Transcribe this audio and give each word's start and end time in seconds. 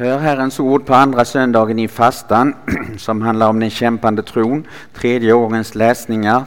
Hör 0.00 0.18
Herrens 0.18 0.60
ord 0.60 0.86
på 0.86 0.94
andra 0.94 1.24
söndagen 1.24 1.78
i 1.78 1.88
fastan 1.88 2.54
som 2.98 3.22
handlar 3.22 3.48
om 3.48 3.60
den 3.60 3.70
kämpande 3.70 4.22
tron, 4.22 4.66
tredje 4.94 5.32
årens 5.32 5.74
läsningar. 5.74 6.42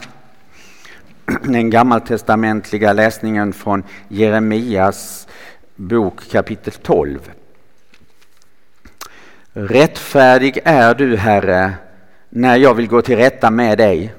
Den 1.42 1.70
gammaltestamentliga 1.70 2.92
läsningen 2.92 3.52
från 3.52 3.82
Jeremias 4.08 5.28
bok 5.76 6.30
kapitel 6.30 6.72
12. 6.72 7.30
Rättfärdig 9.52 10.58
är 10.64 10.94
du, 10.94 11.16
Herre, 11.16 11.72
när 12.28 12.56
jag 12.56 12.74
vill 12.74 12.88
gå 12.88 13.02
till 13.02 13.16
rätta 13.16 13.50
med 13.50 13.78
dig. 13.78 14.14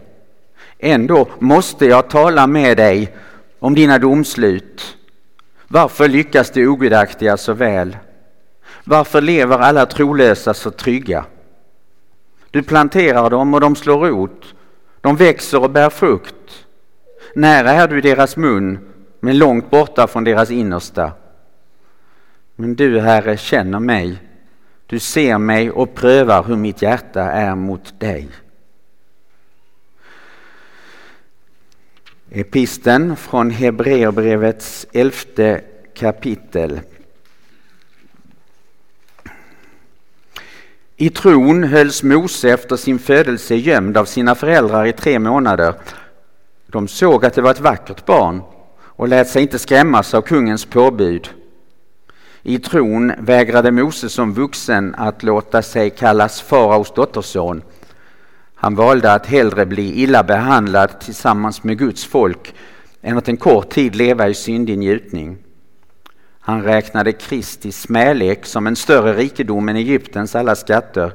Ändå 0.79 1.27
måste 1.39 1.85
jag 1.85 2.09
tala 2.09 2.47
med 2.47 2.77
dig 2.77 3.15
om 3.59 3.75
dina 3.75 3.99
domslut. 3.99 4.97
Varför 5.67 6.07
lyckas 6.07 6.51
de 6.51 6.67
ogudaktiga 6.67 7.37
så 7.37 7.53
väl? 7.53 7.97
Varför 8.85 9.21
lever 9.21 9.57
alla 9.57 9.85
trolösa 9.85 10.53
så 10.53 10.71
trygga? 10.71 11.25
Du 12.51 12.63
planterar 12.63 13.29
dem 13.29 13.53
och 13.53 13.61
de 13.61 13.75
slår 13.75 13.99
rot. 13.99 14.55
De 15.01 15.15
växer 15.15 15.63
och 15.63 15.69
bär 15.69 15.89
frukt. 15.89 16.65
Nära 17.35 17.71
är 17.71 17.87
du 17.87 18.01
deras 18.01 18.37
mun, 18.37 18.79
men 19.19 19.37
långt 19.37 19.69
borta 19.69 20.07
från 20.07 20.23
deras 20.23 20.51
innersta. 20.51 21.11
Men 22.55 22.75
du, 22.75 22.99
Herre, 22.99 23.37
känner 23.37 23.79
mig. 23.79 24.17
Du 24.85 24.99
ser 24.99 25.37
mig 25.37 25.71
och 25.71 25.95
prövar 25.95 26.43
hur 26.43 26.55
mitt 26.55 26.81
hjärta 26.81 27.21
är 27.21 27.55
mot 27.55 27.99
dig. 27.99 28.29
Episten 32.29 33.15
från 33.15 33.51
Hebreerbrevets 33.51 34.87
elfte 34.93 35.61
kapitel. 35.93 36.79
I 40.97 41.09
tron 41.09 41.63
hölls 41.63 42.03
Mose 42.03 42.49
efter 42.49 42.75
sin 42.75 42.99
födelse 42.99 43.55
gömd 43.55 43.97
av 43.97 44.05
sina 44.05 44.35
föräldrar 44.35 44.85
i 44.85 44.93
tre 44.93 45.19
månader. 45.19 45.73
De 46.67 46.87
såg 46.87 47.25
att 47.25 47.33
det 47.33 47.41
var 47.41 47.51
ett 47.51 47.59
vackert 47.59 48.05
barn 48.05 48.41
och 48.77 49.07
lät 49.07 49.29
sig 49.29 49.41
inte 49.41 49.59
skrämmas 49.59 50.13
av 50.13 50.21
kungens 50.21 50.65
påbud. 50.65 51.29
I 52.43 52.59
tron 52.59 53.13
vägrade 53.19 53.71
Mose 53.71 54.09
som 54.09 54.33
vuxen 54.33 54.95
att 54.97 55.23
låta 55.23 55.61
sig 55.61 55.89
kallas 55.89 56.41
faraos 56.41 56.93
dotterson. 56.93 57.61
Han 58.55 58.75
valde 58.75 59.13
att 59.13 59.25
hellre 59.25 59.65
bli 59.65 60.01
illa 60.01 60.23
behandlad 60.23 60.99
tillsammans 60.99 61.63
med 61.63 61.77
Guds 61.77 62.05
folk 62.05 62.53
än 63.01 63.17
att 63.17 63.27
en 63.27 63.37
kort 63.37 63.69
tid 63.69 63.95
leva 63.95 64.27
i 64.27 64.33
syndig 64.33 64.77
njutning. 64.77 65.37
Han 66.47 66.63
räknade 66.63 67.11
Kristi 67.11 67.71
smälek 67.71 68.45
som 68.45 68.67
en 68.67 68.75
större 68.75 69.13
rikedom 69.13 69.69
än 69.69 69.75
Egyptens 69.75 70.35
alla 70.35 70.55
skatter, 70.55 71.11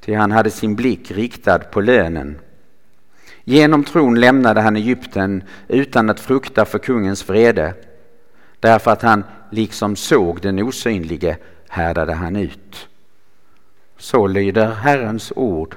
ty 0.00 0.14
han 0.14 0.32
hade 0.32 0.50
sin 0.50 0.76
blick 0.76 1.10
riktad 1.10 1.58
på 1.58 1.80
lönen. 1.80 2.38
Genom 3.44 3.84
tron 3.84 4.20
lämnade 4.20 4.60
han 4.60 4.76
Egypten 4.76 5.44
utan 5.68 6.10
att 6.10 6.20
frukta 6.20 6.64
för 6.64 6.78
kungens 6.78 7.28
vrede. 7.28 7.74
Därför 8.60 8.90
att 8.90 9.02
han 9.02 9.24
liksom 9.50 9.96
såg 9.96 10.40
den 10.40 10.58
osynlige 10.58 11.36
härdade 11.68 12.12
han 12.12 12.36
ut. 12.36 12.88
Så 13.98 14.26
lyder 14.26 14.70
Herrens 14.70 15.32
ord. 15.36 15.76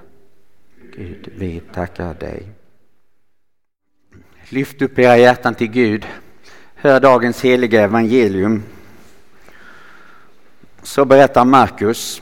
Gud, 0.96 1.30
vi 1.36 1.62
tackar 1.74 2.14
dig. 2.14 2.50
Lyft 4.50 4.82
upp 4.82 5.00
era 5.00 5.18
hjärtan 5.18 5.56
till 5.56 5.72
Gud. 5.72 6.06
Hör 6.84 7.00
dagens 7.00 7.42
heliga 7.42 7.82
evangelium. 7.82 8.64
Så 10.82 11.06
berättar 11.06 11.46
Markus. 11.46 12.22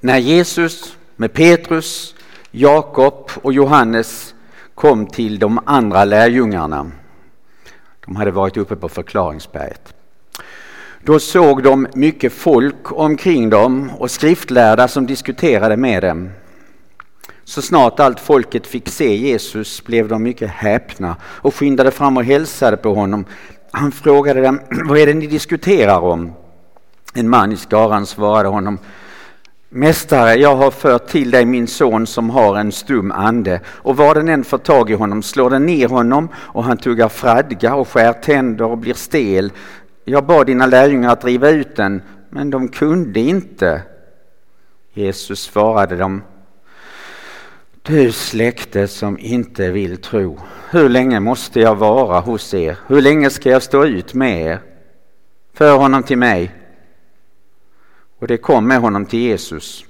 När 0.00 0.18
Jesus 0.18 0.96
med 1.16 1.32
Petrus, 1.32 2.14
Jakob 2.50 3.30
och 3.42 3.52
Johannes 3.52 4.34
kom 4.74 5.06
till 5.06 5.38
de 5.38 5.60
andra 5.66 6.04
lärjungarna. 6.04 6.90
De 8.06 8.16
hade 8.16 8.30
varit 8.30 8.56
uppe 8.56 8.76
på 8.76 8.88
förklaringsberget. 8.88 9.94
Då 11.00 11.18
såg 11.18 11.62
de 11.62 11.86
mycket 11.94 12.32
folk 12.32 12.92
omkring 12.92 13.50
dem 13.50 13.90
och 13.98 14.10
skriftlärda 14.10 14.88
som 14.88 15.06
diskuterade 15.06 15.76
med 15.76 16.02
dem. 16.02 16.30
Så 17.50 17.62
snart 17.62 18.00
allt 18.00 18.20
folket 18.20 18.66
fick 18.66 18.88
se 18.88 19.16
Jesus 19.16 19.84
blev 19.84 20.08
de 20.08 20.22
mycket 20.22 20.50
häpna 20.50 21.16
och 21.22 21.54
skyndade 21.54 21.90
fram 21.90 22.16
och 22.16 22.24
hälsade 22.24 22.76
på 22.76 22.94
honom. 22.94 23.24
Han 23.70 23.92
frågade 23.92 24.40
dem, 24.40 24.60
vad 24.88 24.98
är 24.98 25.06
det 25.06 25.14
ni 25.14 25.26
diskuterar 25.26 26.00
om? 26.00 26.32
En 27.14 27.28
man 27.28 27.52
i 27.52 27.56
skaran 27.56 28.06
svarade 28.06 28.48
honom, 28.48 28.78
Mästare, 29.68 30.34
jag 30.34 30.56
har 30.56 30.70
fört 30.70 31.08
till 31.08 31.30
dig 31.30 31.44
min 31.44 31.66
son 31.66 32.06
som 32.06 32.30
har 32.30 32.56
en 32.56 32.72
stum 32.72 33.12
ande 33.12 33.60
och 33.66 33.96
var 33.96 34.14
den 34.14 34.28
än 34.28 34.44
får 34.44 34.58
tag 34.58 34.90
i 34.90 34.94
honom 34.94 35.22
slår 35.22 35.50
den 35.50 35.66
ner 35.66 35.88
honom 35.88 36.28
och 36.34 36.64
han 36.64 36.76
tuggar 36.76 37.08
fradga 37.08 37.74
och 37.74 37.88
skär 37.88 38.12
tänder 38.12 38.64
och 38.64 38.78
blir 38.78 38.94
stel. 38.94 39.52
Jag 40.04 40.26
bad 40.26 40.46
dina 40.46 40.66
lärjungar 40.66 41.12
att 41.12 41.20
driva 41.20 41.50
ut 41.50 41.76
den, 41.76 42.02
men 42.28 42.50
de 42.50 42.68
kunde 42.68 43.20
inte. 43.20 43.82
Jesus 44.94 45.40
svarade 45.40 45.96
dem, 45.96 46.22
du 47.82 48.12
släkte 48.12 48.88
som 48.88 49.18
inte 49.18 49.70
vill 49.70 49.96
tro, 49.96 50.38
hur 50.70 50.88
länge 50.88 51.20
måste 51.20 51.60
jag 51.60 51.74
vara 51.74 52.20
hos 52.20 52.54
er? 52.54 52.78
Hur 52.86 53.00
länge 53.00 53.30
ska 53.30 53.50
jag 53.50 53.62
stå 53.62 53.84
ut 53.84 54.14
med 54.14 54.42
er? 54.42 54.60
För 55.54 55.76
honom 55.76 56.02
till 56.02 56.18
mig. 56.18 56.54
Och 58.18 58.26
det 58.26 58.36
kom 58.36 58.68
med 58.68 58.80
honom 58.80 59.06
till 59.06 59.18
Jesus. 59.18 59.84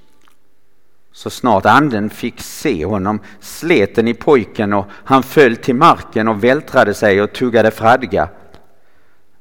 Så 1.12 1.30
snart 1.30 1.66
anden 1.66 2.10
fick 2.10 2.40
se 2.40 2.84
honom 2.84 3.20
slet 3.40 3.94
den 3.94 4.08
i 4.08 4.14
pojken 4.14 4.72
och 4.72 4.86
han 4.90 5.22
föll 5.22 5.56
till 5.56 5.74
marken 5.74 6.28
och 6.28 6.44
vältrade 6.44 6.94
sig 6.94 7.22
och 7.22 7.32
tuggade 7.32 7.70
fradga. 7.70 8.28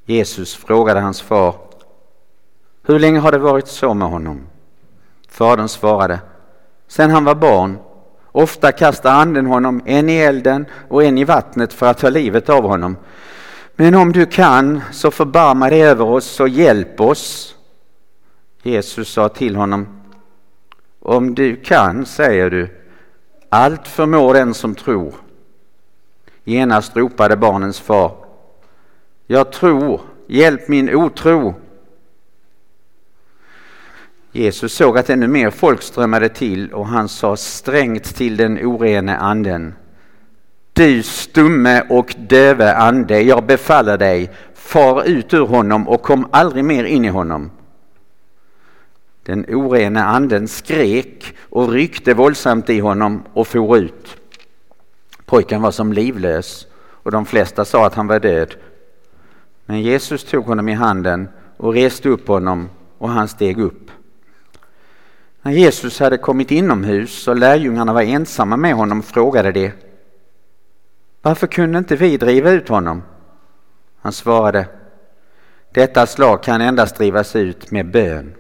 Jesus 0.06 0.56
frågade 0.56 1.00
hans 1.00 1.22
far, 1.22 1.56
hur 2.84 3.00
länge 3.00 3.20
har 3.20 3.32
det 3.32 3.38
varit 3.38 3.68
så 3.68 3.94
med 3.94 4.08
honom? 4.08 4.48
Fadern 5.28 5.68
svarade, 5.68 6.20
sen 6.88 7.12
han 7.12 7.26
var 7.26 7.36
barn 7.36 7.78
Ofta 8.32 8.72
kastar 8.72 9.14
anden 9.14 9.46
honom 9.46 9.82
en 9.86 10.10
i 10.10 10.18
elden 10.18 10.66
och 10.88 11.04
en 11.04 11.18
i 11.18 11.24
vattnet 11.24 11.74
för 11.74 11.86
att 11.86 11.98
ta 11.98 12.10
livet 12.10 12.50
av 12.50 12.64
honom. 12.64 12.98
Men 13.76 13.96
om 13.96 14.12
du 14.12 14.26
kan, 14.26 14.82
så 14.92 15.12
förbarma 15.12 15.70
dig 15.70 15.84
över 15.84 16.06
oss 16.06 16.40
och 16.40 16.50
hjälp 16.50 17.02
oss. 17.02 17.56
Jesus 18.64 19.10
sa 19.10 19.30
till 19.30 19.56
honom, 19.56 19.88
om 21.00 21.36
du 21.36 21.56
kan, 21.56 22.06
säger 22.06 22.50
du, 22.50 22.70
allt 23.50 23.88
förmår 23.88 24.34
den 24.34 24.54
som 24.54 24.76
tror. 24.76 25.14
Genast 26.44 26.98
ropade 26.98 27.38
barnens 27.38 27.80
far, 27.80 28.16
jag 29.28 29.52
tror, 29.52 30.02
hjälp 30.28 30.68
min 30.68 30.96
otro. 30.96 31.56
Jesus 34.40 34.74
såg 34.74 34.98
att 34.98 35.10
ännu 35.10 35.28
mer 35.28 35.50
folk 35.50 35.82
strömmade 35.82 36.30
till 36.30 36.74
och 36.74 36.88
han 36.88 37.10
sa 37.10 37.36
strängt 37.36 38.16
till 38.16 38.38
den 38.38 38.58
orene 38.58 39.18
anden. 39.18 39.74
Du 40.74 41.04
stumme 41.04 41.84
och 41.90 42.16
döve 42.18 42.76
ande, 42.76 43.22
jag 43.22 43.46
befaller 43.46 43.98
dig, 43.98 44.32
far 44.54 45.04
ut 45.08 45.34
ur 45.34 45.46
honom 45.46 45.88
och 45.88 46.02
kom 46.02 46.28
aldrig 46.32 46.66
mer 46.66 46.84
in 46.84 47.06
i 47.06 47.08
honom. 47.08 47.52
Den 49.24 49.46
orene 49.48 50.04
anden 50.04 50.48
skrek 50.48 51.36
och 51.50 51.70
ryckte 51.70 52.14
våldsamt 52.14 52.70
i 52.70 52.80
honom 52.80 53.24
och 53.34 53.48
for 53.48 53.78
ut. 53.78 54.18
Pojken 55.26 55.62
var 55.62 55.72
som 55.72 55.94
livlös 55.94 56.68
och 56.78 57.12
de 57.12 57.26
flesta 57.26 57.66
sa 57.66 57.86
att 57.86 57.96
han 57.96 58.08
var 58.08 58.20
död. 58.20 58.56
Men 59.66 59.82
Jesus 59.82 60.24
tog 60.24 60.46
honom 60.46 60.70
i 60.70 60.74
handen 60.74 61.30
och 61.58 61.74
reste 61.74 62.10
upp 62.10 62.28
honom 62.28 62.70
och 62.98 63.10
han 63.10 63.28
steg 63.28 63.60
upp. 63.60 63.89
När 65.50 65.56
Jesus 65.56 66.00
hade 66.00 66.18
kommit 66.18 66.52
inomhus 66.52 67.28
och 67.28 67.38
lärjungarna 67.38 67.94
var 67.94 68.02
ensamma 68.02 68.58
med 68.58 68.74
honom 68.74 69.04
frågade 69.04 69.52
de 69.52 69.72
Varför 71.22 71.48
kunde 71.48 71.78
inte 71.78 71.96
vi 71.96 72.18
driva 72.18 72.52
ut 72.52 72.70
honom? 72.70 73.04
Han 74.02 74.12
svarade 74.12 74.68
Detta 75.74 76.08
slag 76.08 76.44
kan 76.44 76.62
endast 76.62 76.96
drivas 76.96 77.36
ut 77.36 77.72
med 77.72 77.92
bön. 77.92 78.34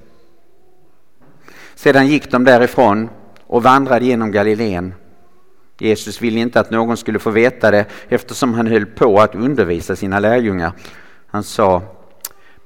Sedan 1.76 2.08
gick 2.08 2.32
de 2.32 2.44
därifrån 2.44 3.10
och 3.48 3.64
vandrade 3.64 4.06
genom 4.06 4.32
Galileen. 4.32 4.94
Jesus 5.80 6.22
ville 6.22 6.40
inte 6.40 6.60
att 6.60 6.72
någon 6.72 6.98
skulle 6.98 7.20
få 7.20 7.30
veta 7.30 7.72
det 7.72 7.86
eftersom 8.10 8.54
han 8.54 8.68
höll 8.68 8.86
på 8.86 9.22
att 9.22 9.36
undervisa 9.36 9.96
sina 9.96 10.20
lärjungar. 10.20 10.72
Han 11.28 11.44
sa 11.44 11.82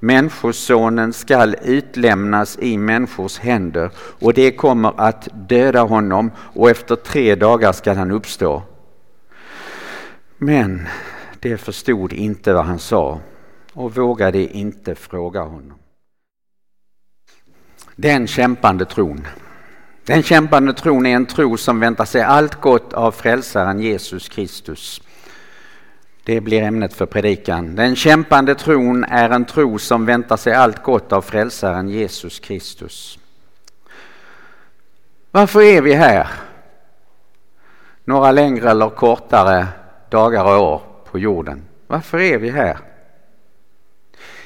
Människosonen 0.04 1.14
skall 1.14 1.56
utlämnas 1.64 2.58
i 2.60 2.78
människors 2.78 3.40
händer 3.40 3.92
och 3.98 4.34
det 4.34 4.52
kommer 4.52 4.94
att 4.98 5.28
döda 5.34 5.84
honom 5.84 6.32
och 6.38 6.70
efter 6.70 6.96
tre 6.96 7.36
dagar 7.36 7.72
skall 7.72 7.98
han 7.98 8.12
uppstå. 8.12 8.64
Men 10.38 10.88
de 11.40 11.58
förstod 11.58 12.14
inte 12.14 12.54
vad 12.54 12.66
han 12.66 12.80
sa 12.80 13.20
och 13.74 13.96
vågade 13.96 14.40
inte 14.58 14.96
fråga 14.96 15.42
honom. 15.42 15.78
Den 17.96 18.28
kämpande 18.28 18.86
tron. 18.86 19.28
Den 20.06 20.24
kämpande 20.24 20.74
tron 20.74 21.06
är 21.06 21.16
en 21.16 21.26
tro 21.26 21.58
som 21.58 21.80
väntar 21.80 22.06
sig 22.06 22.22
allt 22.22 22.62
gott 22.62 22.94
av 22.94 23.12
frälsaren 23.12 23.80
Jesus 23.80 24.30
Kristus. 24.30 25.02
Det 26.26 26.42
blir 26.42 26.62
ämnet 26.62 26.94
för 26.94 27.06
predikan. 27.06 27.76
Den 27.76 27.96
kämpande 27.96 28.56
tron 28.56 29.04
är 29.04 29.30
en 29.30 29.46
tro 29.46 29.80
som 29.80 30.06
väntar 30.06 30.38
sig 30.38 30.54
allt 30.54 30.84
gott 30.84 31.12
av 31.12 31.22
frälsaren 31.22 31.90
Jesus 31.90 32.40
Kristus. 32.40 33.20
Varför 35.32 35.62
är 35.62 35.82
vi 35.82 35.94
här? 35.94 36.28
Några 38.06 38.32
längre 38.32 38.70
eller 38.70 38.90
kortare 38.90 39.68
dagar 40.10 40.46
och 40.46 40.64
år 40.64 40.82
på 41.12 41.20
jorden. 41.20 41.62
Varför 41.88 42.20
är 42.20 42.38
vi 42.38 42.50
här? 42.50 42.78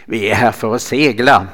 Vi 0.05 0.29
är 0.29 0.35
här 0.35 0.51
för 0.51 0.75
att 0.75 0.81
segla. 0.81 1.47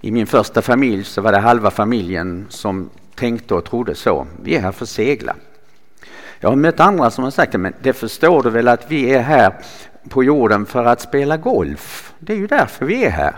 I 0.00 0.10
min 0.10 0.26
första 0.26 0.62
familj 0.62 1.04
så 1.04 1.20
var 1.20 1.32
det 1.32 1.38
halva 1.38 1.70
familjen 1.70 2.46
som 2.48 2.90
tänkte 3.14 3.54
och 3.54 3.64
trodde 3.64 3.94
så. 3.94 4.26
Vi 4.42 4.56
är 4.56 4.60
här 4.60 4.72
för 4.72 4.84
att 4.84 4.88
segla. 4.88 5.36
Jag 6.44 6.50
har 6.50 6.56
mött 6.56 6.80
andra 6.80 7.10
som 7.10 7.24
har 7.24 7.30
sagt 7.30 7.52
men 7.52 7.74
det 7.82 7.92
förstår 7.92 8.42
du 8.42 8.50
väl 8.50 8.68
att 8.68 8.90
vi 8.90 9.14
är 9.14 9.20
här 9.20 9.54
på 10.08 10.24
jorden 10.24 10.66
för 10.66 10.84
att 10.84 11.00
spela 11.00 11.36
golf. 11.36 12.14
Det 12.18 12.32
är 12.32 12.36
ju 12.36 12.46
därför 12.46 12.86
vi 12.86 13.04
är 13.04 13.10
här. 13.10 13.36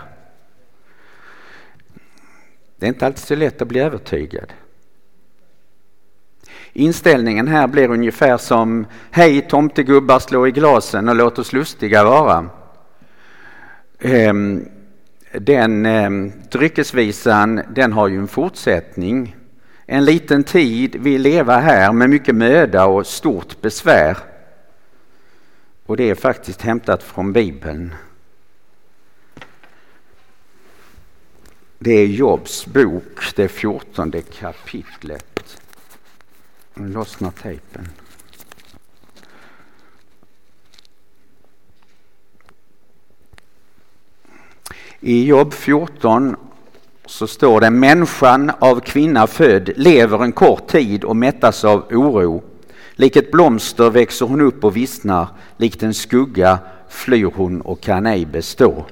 Det 2.77 2.87
är 2.87 2.89
inte 2.89 3.07
alltid 3.07 3.25
så 3.25 3.35
lätt 3.35 3.63
att 3.63 3.69
bli 3.69 3.81
övertygad. 3.81 4.53
Inställningen 6.73 7.49
här 7.49 7.67
blir 7.67 7.91
ungefär 7.91 8.37
som 8.37 8.87
Hej 9.11 9.41
tomtegubbar 9.41 10.19
slå 10.19 10.47
i 10.47 10.51
glasen 10.51 11.09
och 11.09 11.17
låt 11.17 11.39
oss 11.39 11.53
lustiga 11.53 12.05
vara. 12.05 12.49
Ehm, 13.99 14.69
den 15.33 15.87
ehm, 15.87 16.33
dryckesvisan 16.51 17.61
den 17.71 17.93
har 17.93 18.09
ju 18.09 18.19
en 18.19 18.29
fortsättning. 18.29 19.37
En 19.87 20.05
liten 20.05 20.45
tid 20.45 20.97
vi 20.97 21.19
leva 21.19 21.59
här 21.59 21.93
med 21.93 22.11
mycket 22.11 22.35
möda 22.35 22.87
och 22.87 23.07
stort 23.07 23.61
besvär. 23.61 24.19
Och 25.87 25.97
det 25.97 26.11
är 26.11 26.15
faktiskt 26.15 26.63
hämtat 26.63 27.03
från 27.03 27.33
Bibeln. 27.33 27.95
Det 31.79 31.93
är 31.93 32.07
Jobs 32.07 32.67
bok, 32.67 33.35
det 33.37 33.49
fjortonde 33.49 34.23
kapitlet. 34.23 35.63
Nu 36.75 36.89
lossnar 36.89 37.31
tejpen. 37.31 37.89
I 45.01 45.25
Jobb 45.25 45.55
14 45.55 46.37
så 47.07 47.27
står 47.27 47.61
det 47.61 47.71
människan 47.71 48.53
av 48.59 48.81
kvinna 48.81 49.27
född 49.27 49.71
lever 49.77 50.23
en 50.23 50.33
kort 50.33 50.69
tid 50.69 51.05
och 51.05 51.17
mättas 51.17 51.65
av 51.65 51.85
oro. 51.91 52.43
Lik 52.93 53.17
ett 53.17 53.31
blomster 53.31 53.91
växer 53.91 54.27
hon 54.27 54.41
upp 54.41 54.65
och 54.65 54.77
vissnar, 54.77 55.29
likt 55.57 55.83
en 55.83 55.95
skugga 55.95 56.59
flyr 56.89 57.31
hon 57.35 57.61
och 57.61 57.81
kan 57.81 58.07
ej 58.07 58.27
bestå. 58.27 58.85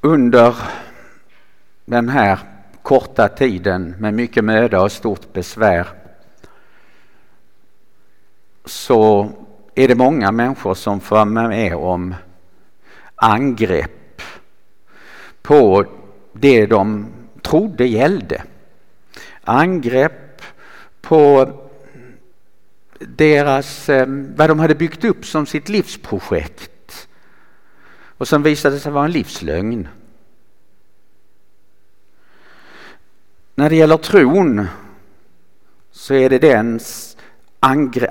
Under 0.00 0.56
den 1.84 2.08
här 2.08 2.38
korta 2.82 3.28
tiden 3.28 3.94
med 3.98 4.14
mycket 4.14 4.44
möda 4.44 4.80
och 4.80 4.92
stort 4.92 5.32
besvär 5.32 5.86
så 8.64 9.30
är 9.74 9.88
det 9.88 9.94
många 9.94 10.32
människor 10.32 10.74
som 10.74 11.00
får 11.00 11.16
vara 11.16 11.48
med 11.48 11.76
om 11.76 12.14
angrepp 13.22 14.22
på 15.42 15.84
det 16.32 16.66
de 16.66 17.06
trodde 17.42 17.86
gällde. 17.86 18.42
Angrepp 19.44 20.42
på 21.00 21.52
deras, 22.98 23.88
eh, 23.88 24.06
vad 24.08 24.50
de 24.50 24.58
hade 24.58 24.74
byggt 24.74 25.04
upp 25.04 25.26
som 25.26 25.46
sitt 25.46 25.68
livsprojekt 25.68 27.08
och 28.18 28.28
som 28.28 28.42
visade 28.42 28.78
sig 28.78 28.92
vara 28.92 29.04
en 29.04 29.10
livslögn. 29.10 29.88
När 33.54 33.70
det 33.70 33.76
gäller 33.76 33.96
tron 33.96 34.66
så 35.90 36.14
är 36.14 36.30
det 36.30 36.38
den 36.38 36.80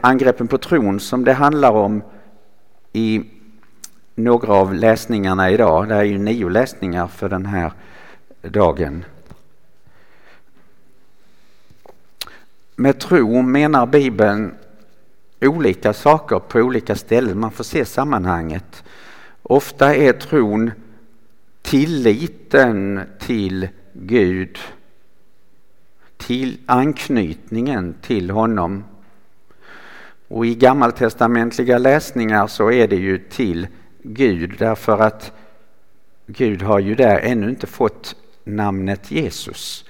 angreppen 0.01 0.47
på 0.47 0.57
tron 0.57 0.99
som 0.99 1.23
det 1.23 1.33
handlar 1.33 1.71
om 1.71 2.03
i 2.93 3.23
några 4.15 4.53
av 4.53 4.73
läsningarna 4.73 5.51
idag. 5.51 5.87
Det 5.87 5.95
är 5.95 6.03
ju 6.03 6.17
nio 6.17 6.49
läsningar 6.49 7.07
för 7.07 7.29
den 7.29 7.45
här 7.45 7.71
dagen. 8.41 9.05
Med 12.75 12.99
tro 12.99 13.41
menar 13.41 13.85
Bibeln 13.85 14.55
olika 15.41 15.93
saker 15.93 16.39
på 16.39 16.59
olika 16.59 16.95
ställen. 16.95 17.39
Man 17.39 17.51
får 17.51 17.63
se 17.63 17.85
sammanhanget. 17.85 18.83
Ofta 19.41 19.95
är 19.95 20.13
tron 20.13 20.71
tilliten 21.61 23.01
till 23.19 23.67
Gud, 23.93 24.57
till 26.17 26.57
anknytningen 26.65 27.95
till 28.01 28.29
honom. 28.29 28.83
Och 30.27 30.45
i 30.45 30.55
gammaltestamentliga 30.55 31.77
läsningar 31.77 32.47
så 32.47 32.71
är 32.71 32.87
det 32.87 32.95
ju 32.95 33.17
till 33.17 33.67
Gud 34.03 34.55
därför 34.59 34.99
att 34.99 35.31
Gud 36.27 36.61
har 36.61 36.79
ju 36.79 36.95
där 36.95 37.19
ännu 37.19 37.49
inte 37.49 37.67
fått 37.67 38.15
namnet 38.43 39.11
Jesus. 39.11 39.85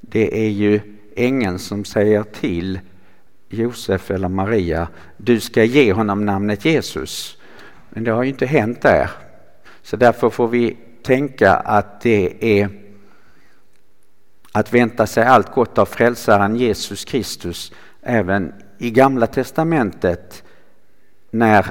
Det 0.00 0.46
är 0.46 0.50
ju 0.50 0.80
ängeln 1.16 1.58
som 1.58 1.84
säger 1.84 2.22
till 2.22 2.80
Josef 3.48 4.10
eller 4.10 4.28
Maria, 4.28 4.88
du 5.16 5.40
ska 5.40 5.64
ge 5.64 5.92
honom 5.92 6.24
namnet 6.24 6.64
Jesus. 6.64 7.38
Men 7.90 8.04
det 8.04 8.10
har 8.10 8.22
ju 8.22 8.28
inte 8.28 8.46
hänt 8.46 8.82
där. 8.82 9.10
Så 9.82 9.96
därför 9.96 10.30
får 10.30 10.48
vi 10.48 10.76
tänka 11.02 11.54
att 11.54 12.00
det 12.00 12.60
är 12.60 12.68
att 14.52 14.74
vänta 14.74 15.06
sig 15.06 15.24
allt 15.24 15.54
gott 15.54 15.78
av 15.78 15.86
frälsaren 15.86 16.56
Jesus 16.56 17.04
Kristus 17.04 17.72
även 18.02 18.52
i 18.78 18.90
Gamla 18.90 19.26
testamentet 19.26 20.44
när 21.30 21.66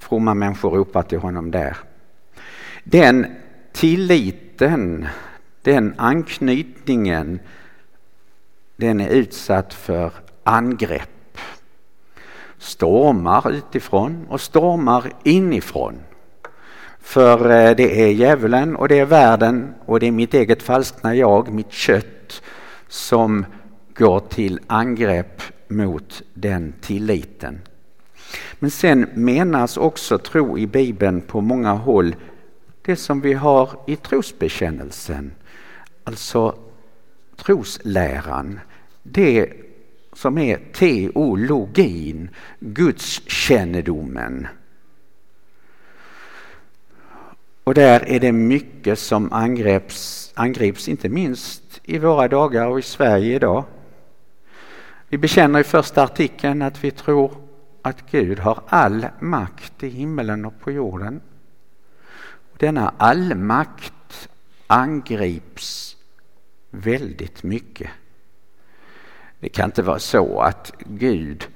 fromma 0.00 0.34
människor 0.34 0.70
ropar 0.70 1.02
till 1.02 1.18
honom 1.18 1.50
där. 1.50 1.76
Den 2.84 3.26
tilliten, 3.72 5.06
den 5.62 5.94
anknytningen, 5.96 7.40
den 8.76 9.00
är 9.00 9.08
utsatt 9.08 9.74
för 9.74 10.12
angrepp. 10.44 11.38
Stormar 12.58 13.50
utifrån 13.50 14.26
och 14.28 14.40
stormar 14.40 15.12
inifrån. 15.22 15.94
För 17.00 17.50
eh, 17.50 17.76
det 17.76 18.02
är 18.02 18.08
djävulen 18.08 18.76
och 18.76 18.88
det 18.88 18.98
är 18.98 19.04
världen 19.04 19.74
och 19.86 20.00
det 20.00 20.06
är 20.06 20.12
mitt 20.12 20.34
eget 20.34 20.62
falskna 20.62 21.14
jag, 21.14 21.52
mitt 21.52 21.72
kött, 21.72 22.42
som 22.88 23.44
går 23.94 24.20
till 24.20 24.60
angrepp 24.66 25.42
mot 25.68 26.22
den 26.34 26.74
tilliten. 26.80 27.60
Men 28.58 28.70
sen 28.70 29.06
menas 29.14 29.76
också 29.76 30.18
tro 30.18 30.58
i 30.58 30.66
Bibeln 30.66 31.20
på 31.20 31.40
många 31.40 31.72
håll 31.72 32.14
det 32.82 32.96
som 32.96 33.20
vi 33.20 33.32
har 33.32 33.70
i 33.86 33.96
trosbekännelsen. 33.96 35.32
Alltså 36.04 36.58
trosläran. 37.36 38.60
Det 39.02 39.52
som 40.12 40.38
är 40.38 40.58
teologin, 40.72 42.30
gudskännedomen. 42.58 44.48
Och 47.64 47.74
där 47.74 48.08
är 48.08 48.20
det 48.20 48.32
mycket 48.32 48.98
som 48.98 49.32
angreps, 49.32 50.32
angrips, 50.34 50.88
inte 50.88 51.08
minst 51.08 51.80
i 51.84 51.98
våra 51.98 52.28
dagar 52.28 52.66
och 52.66 52.78
i 52.78 52.82
Sverige 52.82 53.34
idag. 53.34 53.64
Vi 55.08 55.18
bekänner 55.18 55.60
i 55.60 55.64
första 55.64 56.02
artikeln 56.02 56.62
att 56.62 56.84
vi 56.84 56.90
tror 56.90 57.32
att 57.82 58.10
Gud 58.10 58.38
har 58.38 58.62
all 58.66 59.06
makt 59.20 59.82
i 59.82 59.88
himmelen 59.88 60.44
och 60.44 60.60
på 60.60 60.70
jorden. 60.70 61.20
Denna 62.58 62.94
allmakt 62.96 64.28
angrips 64.66 65.96
väldigt 66.70 67.42
mycket. 67.42 67.90
Det 69.40 69.48
kan 69.48 69.64
inte 69.64 69.82
vara 69.82 69.98
så 69.98 70.40
att 70.40 70.72
Gud 70.78 71.48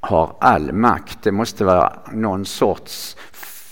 har 0.00 0.36
all 0.40 0.72
makt. 0.72 1.18
Det 1.22 1.32
måste 1.32 1.64
vara 1.64 2.02
någon 2.12 2.46
sorts 2.46 3.16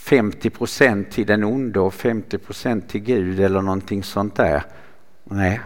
50 0.08 0.50
procent 0.50 1.10
till 1.10 1.26
den 1.26 1.44
onde 1.44 1.80
och 1.80 1.94
50 1.94 2.38
procent 2.38 2.88
till 2.88 3.00
Gud 3.00 3.40
eller 3.40 3.62
någonting 3.62 4.02
sånt 4.02 4.36
där. 4.36 4.62
Nej, 5.24 5.60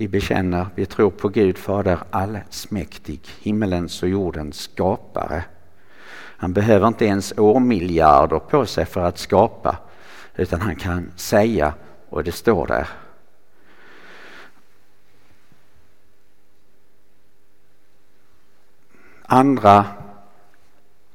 vi 0.00 0.08
bekänner, 0.08 0.66
vi 0.74 0.86
tror 0.86 1.10
på 1.10 1.28
Gud 1.28 1.58
Fader 1.58 1.98
allsmäktig, 2.10 3.20
himmelens 3.40 4.02
och 4.02 4.08
jordens 4.08 4.56
skapare. 4.56 5.44
Han 6.12 6.52
behöver 6.52 6.88
inte 6.88 7.04
ens 7.04 7.32
årmiljarder 7.36 8.38
på 8.38 8.66
sig 8.66 8.86
för 8.86 9.00
att 9.00 9.18
skapa. 9.18 9.78
utan 10.36 10.60
han 10.60 10.76
kan 10.76 11.12
säga 11.16 11.74
och 12.08 12.24
det 12.24 12.32
står 12.32 12.66
där. 12.66 12.88
Andra 19.22 19.86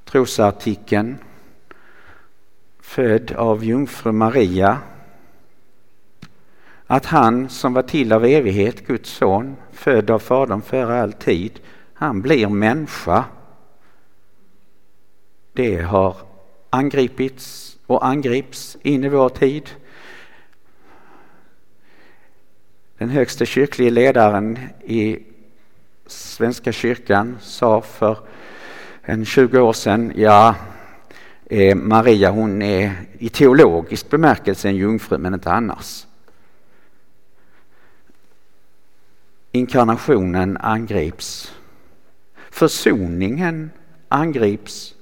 trosartikeln 0.04 1.18
född 2.80 3.32
av 3.32 3.64
jungfru 3.64 4.12
Maria 4.12 4.78
att 6.88 7.06
han 7.06 7.50
som 7.50 7.74
var 7.74 7.82
till 7.82 8.14
av 8.14 8.26
evighet, 8.26 8.88
Guds 8.88 9.10
son, 9.10 9.56
född 9.72 10.10
av 10.12 10.20
Fadern 10.20 10.62
före 10.62 11.02
all 11.02 11.14
tid, 11.14 11.60
han 11.94 12.22
blir 12.22 12.50
människa. 12.50 13.26
Det 15.54 15.82
har 15.82 16.18
angripits 16.70 17.78
och 17.86 18.06
angrips 18.06 18.78
in 18.82 19.04
i 19.04 19.10
vår 19.10 19.30
tid. 19.30 19.70
Den 22.98 23.10
högste 23.10 23.46
kyrkliga 23.46 23.90
ledaren 23.90 24.60
i 24.84 25.20
Svenska 26.08 26.72
kyrkan 26.72 27.38
sa 27.42 27.82
för 27.82 28.18
en 29.02 29.26
20 29.26 29.60
år 29.60 29.74
sedan, 29.74 30.12
ja, 30.16 30.56
eh, 31.46 31.76
Maria 31.76 32.32
hon 32.32 32.62
är 32.62 32.94
i 33.20 33.30
teologisk 33.30 34.10
bemärkelse 34.10 34.70
en 34.70 34.76
jungfru 34.76 35.18
men 35.18 35.34
inte 35.34 35.52
annars. 35.52 36.05
Inkarnationen 39.56 40.58
angrips. 40.58 41.54
Försoningen 42.50 43.72
angrips. 44.08 44.96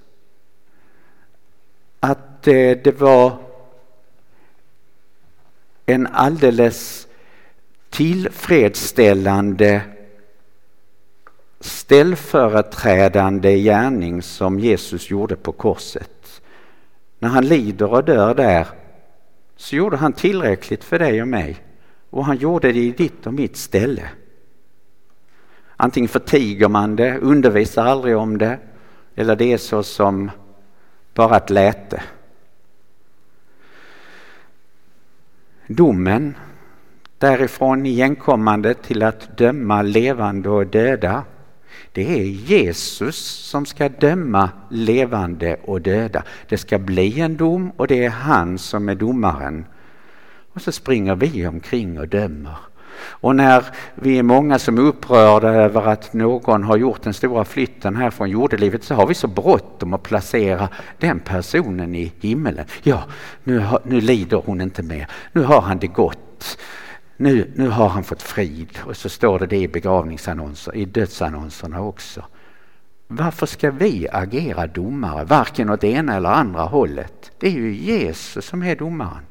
Att 2.00 2.48
eh, 2.48 2.78
det 2.84 3.00
var 3.00 3.38
en 5.86 6.08
alldeles 6.08 7.08
tillfredsställande 7.90 9.82
ställföreträdande 11.60 13.58
gärning 13.58 14.22
som 14.22 14.60
Jesus 14.60 15.10
gjorde 15.10 15.36
på 15.36 15.52
korset. 15.52 16.42
När 17.20 17.30
han 17.30 17.48
lider 17.48 17.94
och 17.94 18.04
dör 18.04 18.36
där 18.36 18.68
så 19.56 19.76
gjorde 19.76 19.98
han 19.98 20.14
tillräckligt 20.14 20.84
för 20.84 21.00
dig 21.00 21.22
och 21.22 21.28
mig 21.28 21.58
och 22.10 22.26
han 22.26 22.38
gjorde 22.38 22.72
det 22.72 22.80
i 22.80 22.92
ditt 22.92 23.28
och 23.28 23.34
mitt 23.34 23.58
ställe. 23.58 24.10
Antingen 25.84 26.08
förtiger 26.08 26.68
man 26.68 26.96
det, 26.96 27.18
undervisar 27.18 27.86
aldrig 27.86 28.18
om 28.18 28.38
det 28.38 28.60
eller 29.16 29.36
det 29.36 29.54
är 29.54 29.58
så 29.58 29.84
som 29.84 30.32
bara 31.14 31.38
ett 31.38 31.50
läte. 31.50 32.04
Domen 35.68 36.36
därifrån 37.18 37.86
igenkommande 37.86 38.74
till 38.74 39.04
att 39.04 39.38
döma 39.38 39.82
levande 39.82 40.50
och 40.50 40.68
döda 40.68 41.24
det 41.92 42.20
är 42.20 42.24
Jesus 42.24 43.18
som 43.26 43.66
ska 43.66 43.90
döma 43.90 44.50
levande 44.70 45.56
och 45.64 45.82
döda. 45.82 46.24
Det 46.50 46.58
ska 46.58 46.80
bli 46.80 47.20
en 47.20 47.38
dom 47.38 47.72
och 47.78 47.88
det 47.88 48.06
är 48.06 48.10
han 48.10 48.58
som 48.58 48.90
är 48.90 48.96
domaren. 48.96 49.66
Och 50.54 50.62
så 50.62 50.72
springer 50.72 51.16
vi 51.16 51.48
omkring 51.48 52.00
och 52.00 52.08
dömer. 52.08 52.73
Och 52.96 53.36
när 53.36 53.66
vi 53.96 54.18
är 54.18 54.24
många 54.24 54.60
som 54.60 54.78
är 54.78 54.82
upprörda 54.82 55.50
över 55.50 55.88
att 55.88 56.14
någon 56.14 56.64
har 56.64 56.78
gjort 56.78 57.04
den 57.04 57.14
stora 57.14 57.46
flytten 57.46 57.96
här 57.96 58.10
från 58.10 58.30
jordelivet 58.30 58.84
så 58.84 58.96
har 58.96 59.08
vi 59.08 59.14
så 59.14 59.28
bråttom 59.28 59.94
att 59.94 60.04
placera 60.04 60.70
den 60.98 61.20
personen 61.20 61.96
i 61.96 62.14
himmelen. 62.22 62.66
Ja, 62.84 63.04
nu, 63.44 63.60
har, 63.60 63.80
nu 63.84 64.02
lider 64.02 64.42
hon 64.46 64.62
inte 64.62 64.84
mer. 64.84 65.08
Nu 65.32 65.44
har 65.44 65.62
han 65.62 65.80
det 65.80 65.88
gott 65.88 66.58
nu, 67.18 67.52
nu 67.56 67.70
har 67.70 67.90
han 67.90 68.04
fått 68.04 68.22
frid 68.22 68.80
och 68.86 68.98
så 68.98 69.10
står 69.10 69.40
det 69.40 69.46
det 69.46 69.58
i 69.58 69.68
begravningsannonser, 69.68 70.76
i 70.76 70.86
dödsannonserna 70.86 71.82
också. 71.82 72.26
Varför 73.08 73.46
ska 73.46 73.72
vi 73.72 74.08
agera 74.12 74.68
domare, 74.68 75.24
varken 75.24 75.70
åt 75.70 75.84
ena 75.84 76.16
eller 76.16 76.30
andra 76.30 76.62
hållet? 76.62 77.32
Det 77.40 77.48
är 77.48 77.52
ju 77.52 77.76
Jesus 77.76 78.46
som 78.46 78.64
är 78.64 78.76
domaren. 78.76 79.26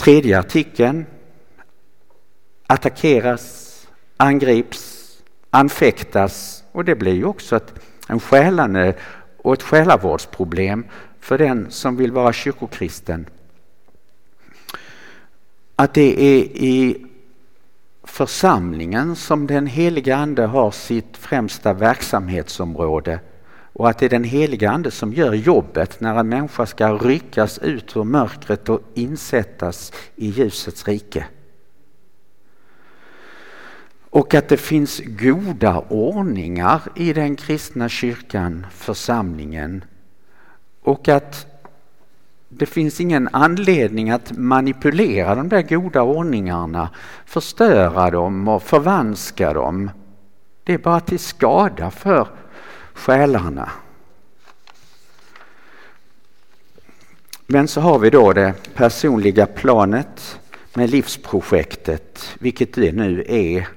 Tredje 0.00 0.38
artikeln. 0.38 1.06
Attackeras, 2.66 3.76
angrips, 4.16 5.06
anfäktas. 5.50 6.64
Och 6.72 6.84
det 6.84 6.94
blir 6.94 7.14
ju 7.14 7.24
också 7.24 7.56
ett, 7.56 7.74
en 8.08 8.20
själande 8.20 8.94
och 9.36 9.52
ett 9.52 9.62
själavårdsproblem 9.62 10.84
för 11.20 11.38
den 11.38 11.70
som 11.70 11.96
vill 11.96 12.12
vara 12.12 12.32
kyrkokristen. 12.32 13.26
Att 15.76 15.94
det 15.94 16.22
är 16.22 16.40
i 16.54 17.06
församlingen 18.02 19.16
som 19.16 19.46
den 19.46 19.66
heliga 19.66 20.16
Ande 20.16 20.46
har 20.46 20.70
sitt 20.70 21.16
främsta 21.16 21.72
verksamhetsområde 21.72 23.20
och 23.80 23.88
att 23.88 23.98
det 23.98 24.06
är 24.06 24.10
den 24.10 24.24
heliga 24.24 24.70
Ande 24.70 24.90
som 24.90 25.12
gör 25.12 25.34
jobbet 25.34 26.00
när 26.00 26.20
en 26.20 26.28
människa 26.28 26.66
ska 26.66 26.92
ryckas 26.92 27.58
ut 27.58 27.96
ur 27.96 28.04
mörkret 28.04 28.68
och 28.68 28.80
insättas 28.94 29.92
i 30.16 30.26
ljusets 30.26 30.88
rike. 30.88 31.26
Och 34.10 34.34
att 34.34 34.48
det 34.48 34.56
finns 34.56 35.00
goda 35.04 35.84
ordningar 35.88 36.82
i 36.94 37.12
den 37.12 37.36
kristna 37.36 37.88
kyrkan, 37.88 38.66
församlingen 38.70 39.84
och 40.82 41.08
att 41.08 41.46
det 42.48 42.66
finns 42.66 43.00
ingen 43.00 43.28
anledning 43.32 44.10
att 44.10 44.32
manipulera 44.38 45.34
de 45.34 45.48
där 45.48 45.62
goda 45.62 46.02
ordningarna, 46.02 46.90
förstöra 47.26 48.10
dem 48.10 48.48
och 48.48 48.62
förvanska 48.62 49.52
dem. 49.52 49.90
Det 50.64 50.74
är 50.74 50.78
bara 50.78 51.00
till 51.00 51.18
skada 51.18 51.90
för 51.90 52.28
själarna. 52.94 53.70
Men 57.46 57.68
så 57.68 57.80
har 57.80 57.98
vi 57.98 58.10
då 58.10 58.32
det 58.32 58.54
personliga 58.74 59.46
planet 59.46 60.40
med 60.74 60.90
livsprojektet, 60.90 62.36
vilket 62.38 62.74
det 62.74 62.92
nu 62.92 63.24
är. 63.28 63.68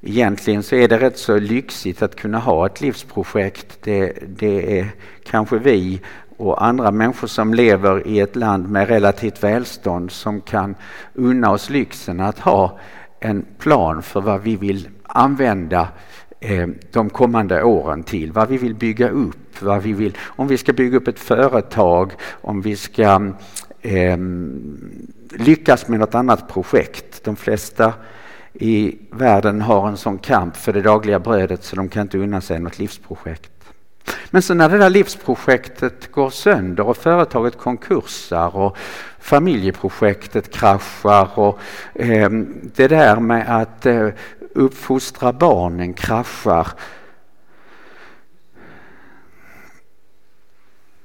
Egentligen 0.00 0.62
så 0.62 0.76
är 0.76 0.88
det 0.88 0.98
rätt 0.98 1.18
så 1.18 1.38
lyxigt 1.38 2.02
att 2.02 2.16
kunna 2.16 2.38
ha 2.38 2.66
ett 2.66 2.80
livsprojekt. 2.80 3.78
Det, 3.82 4.12
det 4.26 4.78
är 4.80 4.88
kanske 5.24 5.58
vi 5.58 6.00
och 6.36 6.64
andra 6.64 6.90
människor 6.90 7.28
som 7.28 7.54
lever 7.54 8.06
i 8.06 8.20
ett 8.20 8.36
land 8.36 8.70
med 8.70 8.88
relativt 8.88 9.42
välstånd 9.42 10.10
som 10.10 10.40
kan 10.40 10.74
unna 11.14 11.50
oss 11.50 11.70
lyxen 11.70 12.20
att 12.20 12.38
ha 12.38 12.78
en 13.20 13.46
plan 13.58 14.02
för 14.02 14.20
vad 14.20 14.42
vi 14.42 14.56
vill 14.56 14.88
använda 15.02 15.88
Eh, 16.40 16.66
de 16.92 17.10
kommande 17.10 17.62
åren 17.62 18.02
till, 18.02 18.32
vad 18.32 18.48
vi 18.48 18.58
vill 18.58 18.74
bygga 18.74 19.08
upp, 19.08 19.62
vad 19.62 19.82
vi 19.82 19.92
vill, 19.92 20.16
om 20.24 20.48
vi 20.48 20.58
ska 20.58 20.72
bygga 20.72 20.96
upp 20.96 21.08
ett 21.08 21.18
företag, 21.18 22.12
om 22.40 22.60
vi 22.60 22.76
ska 22.76 23.32
eh, 23.82 24.18
lyckas 25.30 25.88
med 25.88 26.00
något 26.00 26.14
annat 26.14 26.48
projekt. 26.48 27.24
De 27.24 27.36
flesta 27.36 27.92
i 28.52 28.98
världen 29.10 29.60
har 29.60 29.88
en 29.88 29.96
sån 29.96 30.18
kamp 30.18 30.56
för 30.56 30.72
det 30.72 30.82
dagliga 30.82 31.18
brödet 31.18 31.64
så 31.64 31.76
de 31.76 31.88
kan 31.88 32.02
inte 32.02 32.18
unna 32.18 32.40
sig 32.40 32.60
något 32.60 32.78
livsprojekt. 32.78 33.50
Men 34.30 34.42
så 34.42 34.54
när 34.54 34.68
det 34.68 34.78
där 34.78 34.90
livsprojektet 34.90 36.12
går 36.12 36.30
sönder 36.30 36.86
och 36.86 36.96
företaget 36.96 37.58
konkursar 37.58 38.56
och 38.56 38.76
familjeprojektet 39.18 40.50
kraschar 40.54 41.38
och 41.38 41.58
eh, 41.94 42.30
det 42.74 42.88
där 42.88 43.20
med 43.20 43.60
att 43.60 43.86
eh, 43.86 44.08
uppfostra 44.56 45.32
barnen 45.32 45.94
kraschar. 45.94 46.68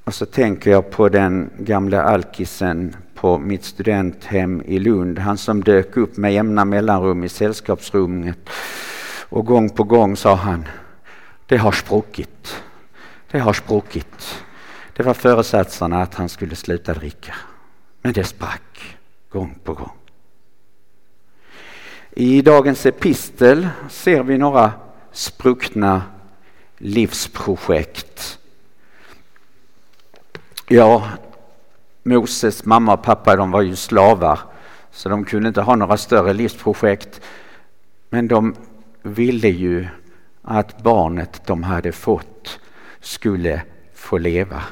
Och 0.04 0.14
så 0.14 0.26
tänker 0.26 0.72
jag 0.72 0.92
på 0.92 1.10
den 1.10 1.50
gamla 1.58 2.04
alkisen 2.04 2.96
på 3.16 3.38
mitt 3.38 3.64
studenthem 3.64 4.62
i 4.66 4.80
Lund. 4.80 5.20
Han 5.20 5.38
som 5.38 5.64
dök 5.64 5.98
upp 5.98 6.18
med 6.18 6.34
jämna 6.34 6.66
mellanrum 6.66 7.24
i 7.24 7.30
sällskapsrummet. 7.30 8.50
Och 9.30 9.46
gång 9.46 9.70
på 9.70 9.84
gång 9.84 10.16
sa 10.16 10.36
han, 10.36 10.68
det 11.46 11.58
har 11.58 11.72
spruckit. 11.72 12.64
Det 13.32 13.40
har 13.40 13.54
spruckit. 13.54 14.44
Det 14.96 15.04
var 15.04 15.14
föresatserna 15.14 16.02
att 16.02 16.16
han 16.16 16.30
skulle 16.30 16.56
sluta 16.56 16.94
dricka. 16.94 17.36
Men 18.02 18.14
det 18.14 18.24
sprack 18.24 18.98
gång 19.30 19.60
på 19.64 19.74
gång. 19.74 20.01
I 22.14 22.42
dagens 22.42 22.86
epistel 22.86 23.68
ser 23.90 24.24
vi 24.24 24.38
några 24.38 24.72
spruckna 25.12 26.04
livsprojekt. 26.78 28.40
Ja, 30.68 31.08
Moses 32.04 32.66
mamma 32.66 32.94
och 32.94 33.04
pappa 33.04 33.36
de 33.36 33.52
var 33.52 33.62
ju 33.62 33.76
slavar 33.76 34.40
så 34.92 35.10
de 35.10 35.26
kunde 35.26 35.48
inte 35.48 35.62
ha 35.62 35.76
några 35.76 35.98
större 35.98 36.34
livsprojekt. 36.34 37.22
Men 38.10 38.28
de 38.28 38.56
ville 39.02 39.48
ju 39.48 39.88
att 40.42 40.84
barnet 40.84 41.42
de 41.46 41.64
hade 41.64 41.92
fått 41.92 42.60
skulle 43.00 43.62
få 43.94 44.18
leva. 44.18 44.64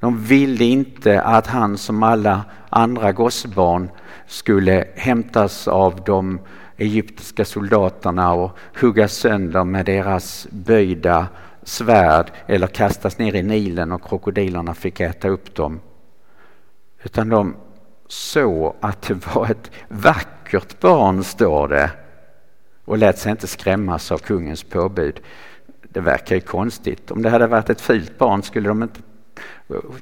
De 0.00 0.24
ville 0.24 0.64
inte 0.64 1.22
att 1.22 1.46
han 1.46 1.78
som 1.78 2.02
alla 2.02 2.44
andra 2.70 3.12
gossebarn 3.12 3.90
skulle 4.26 4.86
hämtas 4.94 5.68
av 5.68 6.02
de 6.06 6.40
egyptiska 6.76 7.44
soldaterna 7.44 8.32
och 8.32 8.58
huggas 8.80 9.12
sönder 9.12 9.64
med 9.64 9.86
deras 9.86 10.46
böjda 10.50 11.26
svärd 11.62 12.30
eller 12.46 12.66
kastas 12.66 13.18
ner 13.18 13.34
i 13.34 13.42
Nilen 13.42 13.92
och 13.92 14.08
krokodilerna 14.08 14.74
fick 14.74 15.00
äta 15.00 15.28
upp 15.28 15.54
dem. 15.54 15.80
Utan 17.02 17.28
de 17.28 17.56
såg 18.08 18.74
att 18.80 19.02
det 19.02 19.34
var 19.34 19.50
ett 19.50 19.70
vackert 19.88 20.80
barn, 20.80 21.24
står 21.24 21.68
det, 21.68 21.90
och 22.84 22.98
lät 22.98 23.18
sig 23.18 23.30
inte 23.30 23.46
skrämmas 23.46 24.12
av 24.12 24.18
kungens 24.18 24.62
påbud. 24.62 25.20
Det 25.82 26.00
verkar 26.00 26.34
ju 26.34 26.40
konstigt. 26.40 27.10
Om 27.10 27.22
det 27.22 27.30
hade 27.30 27.46
varit 27.46 27.70
ett 27.70 27.80
fult 27.80 28.18
barn 28.18 28.42
skulle 28.42 28.68
de 28.68 28.82
inte 28.82 29.00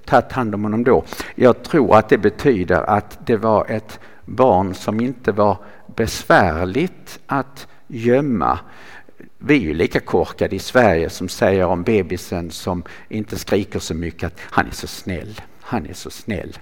tagit 0.05 0.33
hand 0.33 0.55
om 0.55 0.63
honom 0.63 0.85
då. 0.85 1.05
Jag 1.35 1.63
tror 1.63 1.97
att 1.97 2.09
det 2.09 2.19
betyder 2.19 2.83
att 2.83 3.27
det 3.27 3.37
var 3.37 3.67
ett 3.69 4.01
barn 4.25 4.75
som 4.75 5.01
inte 5.01 5.33
var 5.33 5.57
besvärligt 5.87 7.21
att 7.27 7.67
gömma. 7.87 8.59
Vi 9.39 9.55
är 9.55 9.61
ju 9.61 9.75
lika 9.75 10.01
korkade 10.01 10.57
i 10.57 10.59
Sverige 10.59 11.11
som 11.11 11.29
säger 11.29 11.65
om 11.65 11.83
bebisen 11.83 12.51
som 12.51 12.83
inte 13.09 13.39
skriker 13.39 13.79
så 13.79 13.95
mycket 13.95 14.27
att 14.27 14.41
han 14.41 14.67
är 14.67 14.71
så 14.71 14.87
snäll, 14.87 15.41
han 15.61 15.87
är 15.87 15.95
så 15.95 16.11
snäll. 16.11 16.59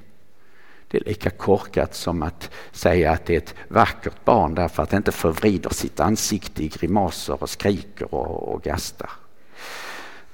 Det 0.89 0.99
är 0.99 1.05
lika 1.05 1.31
korkat 1.31 1.95
som 1.95 2.23
att 2.23 2.51
säga 2.73 3.13
att 3.13 3.27
det 3.27 3.35
är 3.35 3.39
ett 3.39 3.55
vackert 3.69 4.25
barn 4.25 4.55
därför 4.55 4.83
att 4.83 4.91
det 4.91 4.97
inte 4.97 5.13
förvrider 5.13 5.71
sitt 5.71 6.01
ansikte 6.01 6.65
i 6.65 6.69
grimaser 6.69 7.43
och 7.43 7.51
skriker 7.51 8.15
och, 8.15 8.55
och 8.55 8.63
gastar. 8.63 9.11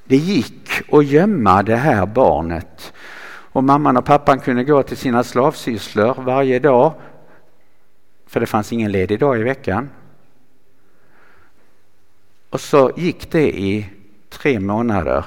Det 0.04 0.16
gick 0.16 0.71
att 0.92 1.06
gömma 1.06 1.62
det 1.62 1.76
här 1.76 2.06
barnet 2.06 2.92
och 3.52 3.64
mamman 3.64 3.97
och 3.97 4.04
pappan 4.04 4.40
kunde 4.40 4.64
gå 4.64 4.83
till 4.83 4.97
sina 4.97 5.25
slavsysslor 5.25 6.14
varje 6.23 6.59
dag 6.59 6.92
för 8.26 8.40
det 8.40 8.47
fanns 8.47 8.73
ingen 8.73 8.92
ledig 8.92 9.21
dag 9.21 9.40
i 9.40 9.42
veckan. 9.42 9.90
Och 12.50 12.61
så 12.61 12.92
gick 12.97 13.30
det 13.30 13.59
i 13.59 13.87
tre 14.28 14.61
månader. 14.61 15.25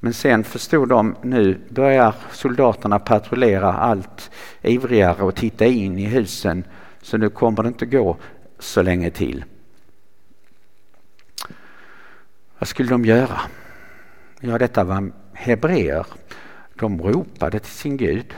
Men 0.00 0.14
sen 0.14 0.44
förstod 0.44 0.88
de 0.88 1.16
nu 1.22 1.60
börjar 1.68 2.14
soldaterna 2.32 2.98
patrullera 2.98 3.72
allt 3.72 4.30
ivrigare 4.62 5.22
och 5.22 5.34
titta 5.34 5.66
in 5.66 5.98
i 5.98 6.04
husen 6.04 6.64
så 7.02 7.16
nu 7.16 7.28
kommer 7.28 7.62
det 7.62 7.68
inte 7.68 7.86
gå 7.86 8.16
så 8.58 8.82
länge 8.82 9.10
till. 9.10 9.44
Vad 12.58 12.68
skulle 12.68 12.88
de 12.90 13.04
göra? 13.04 13.40
Ja, 14.40 14.58
detta 14.58 14.84
var 14.84 15.12
hebreer. 15.32 16.06
De 16.74 17.02
ropade 17.02 17.58
till 17.58 17.72
sin 17.72 17.96
Gud. 17.96 18.34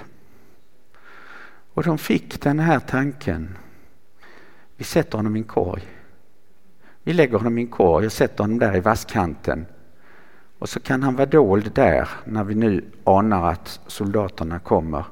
Och 1.80 1.86
de 1.86 1.98
fick 1.98 2.40
den 2.40 2.58
här 2.58 2.80
tanken. 2.80 3.58
Vi 4.76 4.84
sätter 4.84 5.18
honom 5.18 5.36
i 5.36 5.38
en 5.38 5.44
korg. 5.44 5.82
Vi 7.02 7.12
lägger 7.12 7.38
honom 7.38 7.58
i 7.58 7.60
en 7.60 7.68
korg 7.68 8.06
och 8.06 8.12
sätter 8.12 8.44
honom 8.44 8.58
där 8.58 8.76
i 8.76 8.80
vasskanten. 8.80 9.66
Och 10.58 10.68
så 10.68 10.80
kan 10.80 11.02
han 11.02 11.16
vara 11.16 11.26
dold 11.26 11.72
där 11.74 12.08
när 12.24 12.44
vi 12.44 12.54
nu 12.54 12.84
anar 13.04 13.50
att 13.50 13.80
soldaterna 13.86 14.58
kommer. 14.58 15.04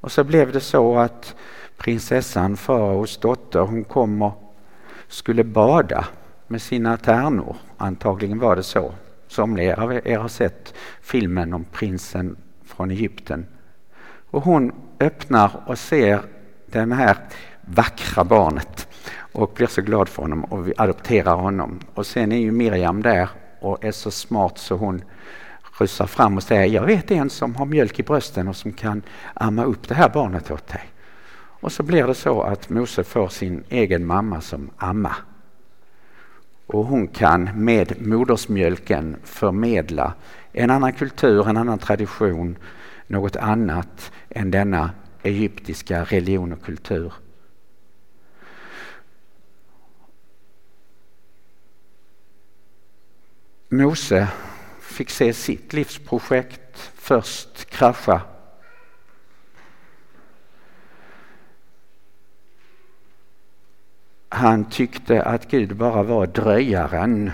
Och 0.00 0.12
så 0.12 0.24
blev 0.24 0.52
det 0.52 0.60
så 0.60 0.98
att 0.98 1.34
prinsessan, 1.76 2.56
faraos 2.56 3.18
dotter, 3.18 3.60
hon 3.60 3.84
kom 3.84 4.22
och 4.22 4.54
skulle 5.08 5.44
bada 5.44 6.08
med 6.46 6.62
sina 6.62 6.96
tärnor. 6.96 7.56
Antagligen 7.76 8.38
var 8.38 8.56
det 8.56 8.62
så. 8.62 8.94
Somliga 9.28 9.82
av 9.82 9.92
er 9.92 10.18
har 10.18 10.28
sett 10.28 10.74
filmen 11.00 11.54
om 11.54 11.64
prinsen 11.64 12.36
från 12.64 12.90
Egypten. 12.90 13.46
Och 14.30 14.42
hon 14.42 14.72
öppnar 15.00 15.50
och 15.66 15.78
ser 15.78 16.20
det 16.66 16.94
här 16.94 17.16
vackra 17.60 18.24
barnet 18.24 18.88
och 19.32 19.52
blir 19.54 19.66
så 19.66 19.82
glad 19.82 20.08
för 20.08 20.22
honom 20.22 20.44
och 20.44 20.68
vi 20.68 20.72
adopterar 20.76 21.34
honom. 21.34 21.80
Och 21.94 22.06
sen 22.06 22.32
är 22.32 22.36
ju 22.36 22.50
Miriam 22.50 23.02
där 23.02 23.28
och 23.60 23.84
är 23.84 23.92
så 23.92 24.10
smart 24.10 24.58
så 24.58 24.76
hon 24.76 25.02
rusar 25.78 26.06
fram 26.06 26.36
och 26.36 26.42
säger 26.42 26.66
jag 26.74 26.86
vet 26.86 27.10
en 27.10 27.30
som 27.30 27.54
har 27.54 27.66
mjölk 27.66 27.98
i 27.98 28.02
brösten 28.02 28.48
och 28.48 28.56
som 28.56 28.72
kan 28.72 29.02
amma 29.34 29.64
upp 29.64 29.88
det 29.88 29.94
här 29.94 30.08
barnet 30.08 30.50
åt 30.50 30.66
dig. 30.66 30.82
Och 31.60 31.72
så 31.72 31.82
blir 31.82 32.06
det 32.06 32.14
så 32.14 32.42
att 32.42 32.68
Mose 32.68 33.04
får 33.04 33.28
sin 33.28 33.64
egen 33.68 34.06
mamma 34.06 34.40
som 34.40 34.70
amma. 34.76 35.16
Och 36.66 36.86
hon 36.86 37.08
kan 37.08 37.64
med 37.64 38.06
modersmjölken 38.06 39.16
förmedla 39.24 40.14
en 40.52 40.70
annan 40.70 40.92
kultur, 40.92 41.48
en 41.48 41.56
annan 41.56 41.78
tradition, 41.78 42.56
något 43.10 43.36
annat 43.36 44.12
än 44.28 44.50
denna 44.50 44.90
egyptiska 45.22 46.04
religion 46.04 46.52
och 46.52 46.62
kultur. 46.62 47.12
Mose 53.68 54.28
fick 54.80 55.10
se 55.10 55.32
sitt 55.32 55.72
livsprojekt 55.72 56.92
först 56.94 57.70
krascha. 57.70 58.22
Han 64.28 64.70
tyckte 64.70 65.22
att 65.22 65.50
Gud 65.50 65.76
bara 65.76 66.02
var 66.02 66.26
dröjaren. 66.26 67.30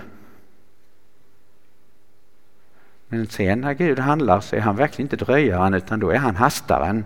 Men 3.09 3.27
sen 3.27 3.61
när 3.61 3.75
Gud 3.75 3.99
handlar 3.99 4.41
så 4.41 4.57
är 4.57 4.61
han 4.61 4.77
verkligen 4.77 5.07
inte 5.07 5.25
dröjaren 5.25 5.75
utan 5.75 6.01
då 6.01 6.11
är 6.11 6.19
han 6.19 6.37
hastaren. 6.37 7.05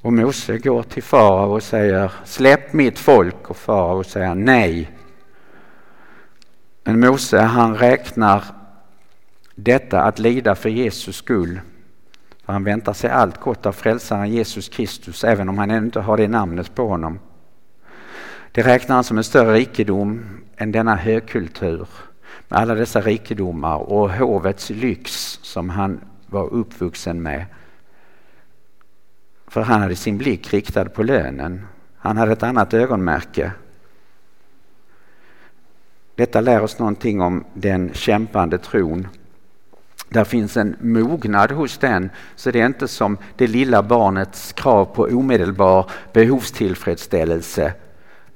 Och 0.00 0.12
Mose 0.12 0.58
går 0.58 0.82
till 0.82 1.02
farao 1.02 1.52
och 1.52 1.62
säger 1.62 2.12
släpp 2.24 2.72
mitt 2.72 2.98
folk 2.98 3.50
och 3.50 3.56
farao 3.56 4.04
säger 4.04 4.34
nej. 4.34 4.90
Men 6.84 7.00
Mose 7.00 7.40
han 7.40 7.76
räknar 7.76 8.44
detta 9.54 10.02
att 10.02 10.18
lida 10.18 10.54
för 10.54 10.68
Jesus 10.68 11.16
skull. 11.16 11.60
För 12.44 12.52
han 12.52 12.64
väntar 12.64 12.92
sig 12.92 13.10
allt 13.10 13.40
gott 13.40 13.66
av 13.66 13.72
frälsaren 13.72 14.30
Jesus 14.30 14.68
Kristus 14.68 15.24
även 15.24 15.48
om 15.48 15.58
han 15.58 15.70
ännu 15.70 15.86
inte 15.86 16.00
har 16.00 16.16
det 16.16 16.28
namnet 16.28 16.74
på 16.74 16.88
honom. 16.88 17.18
Det 18.52 18.62
räknar 18.62 18.94
han 18.94 19.04
som 19.04 19.18
en 19.18 19.24
större 19.24 19.54
rikedom 19.54 20.24
än 20.56 20.72
denna 20.72 20.96
högkultur 20.96 21.86
med 22.48 22.58
alla 22.58 22.74
dessa 22.74 23.00
rikedomar 23.00 23.76
och 23.76 24.10
hovets 24.10 24.70
lyx 24.70 25.38
som 25.42 25.70
han 25.70 26.00
var 26.26 26.52
uppvuxen 26.52 27.22
med. 27.22 27.44
För 29.46 29.60
han 29.60 29.80
hade 29.80 29.96
sin 29.96 30.18
blick 30.18 30.52
riktad 30.52 30.84
på 30.84 31.02
lönen. 31.02 31.66
Han 31.96 32.16
hade 32.16 32.32
ett 32.32 32.42
annat 32.42 32.74
ögonmärke. 32.74 33.52
Detta 36.14 36.40
lär 36.40 36.62
oss 36.62 36.78
någonting 36.78 37.20
om 37.20 37.44
den 37.54 37.90
kämpande 37.94 38.58
tron. 38.58 39.08
Där 40.08 40.24
finns 40.24 40.56
en 40.56 40.76
mognad 40.80 41.50
hos 41.50 41.78
den, 41.78 42.10
så 42.36 42.50
det 42.50 42.60
är 42.60 42.66
inte 42.66 42.88
som 42.88 43.18
det 43.36 43.46
lilla 43.46 43.82
barnets 43.82 44.52
krav 44.52 44.84
på 44.84 45.02
omedelbar 45.02 45.90
behovstillfredsställelse 46.12 47.74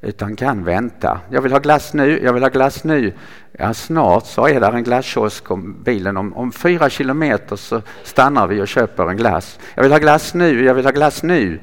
utan 0.06 0.36
kan 0.36 0.64
vänta. 0.64 1.20
Jag 1.30 1.42
vill 1.42 1.52
ha 1.52 1.58
glass 1.58 1.94
nu, 1.94 2.22
jag 2.22 2.32
vill 2.32 2.42
ha 2.42 2.50
glass 2.50 2.84
nu. 2.84 3.12
Ja, 3.52 3.74
snart 3.74 4.26
så 4.26 4.48
är 4.48 4.60
där 4.60 4.72
en 4.72 4.84
glasskiosk 4.84 5.50
om 5.50 5.82
bilen. 5.82 6.16
Om, 6.16 6.32
om 6.32 6.52
fyra 6.52 6.90
kilometer 6.90 7.56
så 7.56 7.82
stannar 8.02 8.46
vi 8.46 8.60
och 8.60 8.68
köper 8.68 9.10
en 9.10 9.16
glass. 9.16 9.58
Jag 9.74 9.82
vill 9.82 9.92
ha 9.92 9.98
glass 9.98 10.34
nu, 10.34 10.64
jag 10.64 10.74
vill 10.74 10.84
ha 10.84 10.92
glass 10.92 11.22
nu. 11.22 11.60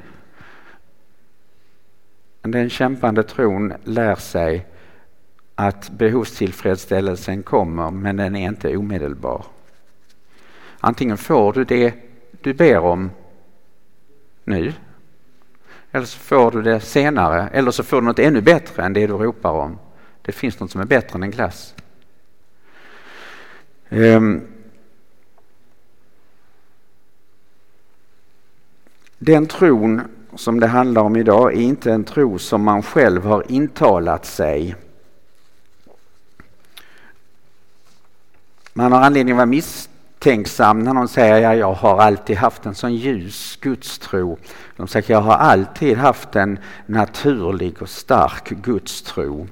Den 2.41 2.69
kämpande 2.69 3.23
tron 3.23 3.73
lär 3.83 4.15
sig 4.15 4.65
att 5.55 5.89
behovstillfredsställelsen 5.89 7.43
kommer 7.43 7.91
men 7.91 8.17
den 8.17 8.35
är 8.35 8.47
inte 8.47 8.77
omedelbar. 8.77 9.45
Antingen 10.79 11.17
får 11.17 11.53
du 11.53 11.63
det 11.63 11.93
du 12.41 12.53
ber 12.53 12.79
om 12.79 13.11
nu 14.43 14.73
eller 15.95 16.05
så 16.05 16.19
får 16.19 16.51
du 16.51 16.61
det 16.61 16.79
senare 16.79 17.49
eller 17.53 17.71
så 17.71 17.83
får 17.83 18.01
du 18.01 18.07
något 18.07 18.19
ännu 18.19 18.41
bättre 18.41 18.83
än 18.83 18.93
det 18.93 19.07
du 19.07 19.13
ropar 19.13 19.51
om. 19.51 19.79
Det 20.21 20.31
finns 20.31 20.59
något 20.59 20.71
som 20.71 20.81
är 20.81 20.85
bättre 20.85 21.15
än 21.15 21.23
en 21.23 21.31
glass. 21.31 21.75
Um, 23.89 24.41
den 29.17 29.47
tron 29.47 30.01
som 30.35 30.59
det 30.59 30.67
handlar 30.67 31.01
om 31.01 31.15
idag 31.15 31.53
är 31.53 31.61
inte 31.61 31.91
en 31.91 32.03
tro 32.03 32.39
som 32.39 32.63
man 32.63 32.83
själv 32.83 33.25
har 33.25 33.51
intalat 33.51 34.25
sig 34.25 34.75
Man 38.75 38.91
har 38.91 39.01
anledning 39.01 39.33
att 39.33 39.37
vara 39.37 39.45
tänksam 40.23 40.79
när 40.79 40.93
någon 40.93 41.07
säger 41.07 41.51
att 41.51 41.57
jag 41.57 41.73
har 41.73 41.97
alltid 41.97 42.37
haft 42.37 42.65
en 42.65 42.75
sån 42.75 42.95
ljus 42.95 43.57
gudstro. 43.61 44.37
De 44.75 44.87
säger 44.87 45.03
att 45.03 45.09
jag 45.09 45.21
har 45.21 45.33
alltid 45.33 45.97
haft 45.97 46.35
en 46.35 46.59
naturlig 46.85 47.81
och 47.81 47.89
stark 47.89 48.49
gudstro. 48.49 49.47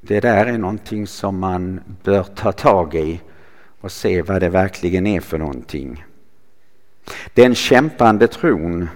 Det 0.00 0.20
där 0.20 0.46
är 0.46 0.58
någonting 0.58 1.06
som 1.06 1.38
man 1.38 1.80
bör 2.02 2.22
ta 2.22 2.52
tag 2.52 2.94
i 2.94 3.20
och 3.80 3.92
se 3.92 4.22
vad 4.22 4.40
det 4.40 4.48
verkligen 4.48 5.06
är 5.06 5.20
för 5.20 5.38
någonting. 5.38 6.04
Den 7.34 7.54
kämpande 7.54 8.26
tron 8.26 8.88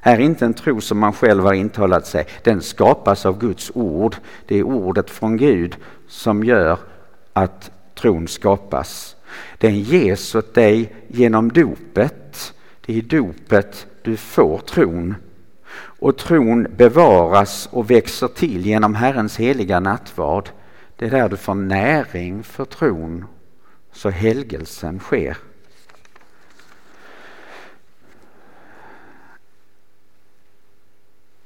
är 0.00 0.18
inte 0.18 0.44
en 0.44 0.54
tro 0.54 0.80
som 0.80 0.98
man 0.98 1.12
själv 1.12 1.44
har 1.44 1.52
intalat 1.52 2.06
sig. 2.06 2.26
Den 2.44 2.60
skapas 2.60 3.26
av 3.26 3.38
Guds 3.38 3.70
ord. 3.74 4.16
Det 4.46 4.58
är 4.58 4.62
ordet 4.62 5.10
från 5.10 5.36
Gud 5.36 5.76
som 6.08 6.44
gör 6.44 6.78
att 7.32 7.70
tron 7.94 8.28
skapas. 8.28 9.16
Den 9.58 9.80
ges 9.80 10.34
åt 10.34 10.54
dig 10.54 10.92
genom 11.08 11.48
dopet. 11.52 12.54
Det 12.86 12.92
är 12.92 12.96
i 12.96 13.00
dopet 13.00 13.86
du 14.02 14.16
får 14.16 14.58
tron. 14.58 15.14
Och 15.74 16.18
tron 16.18 16.66
bevaras 16.76 17.68
och 17.72 17.90
växer 17.90 18.28
till 18.28 18.66
genom 18.66 18.94
Herrens 18.94 19.36
heliga 19.36 19.80
nattvard. 19.80 20.48
Det 20.96 21.06
är 21.06 21.10
där 21.10 21.28
du 21.28 21.36
får 21.36 21.54
näring 21.54 22.42
för 22.42 22.64
tron 22.64 23.24
så 23.92 24.10
helgelsen 24.10 24.98
sker. 24.98 25.36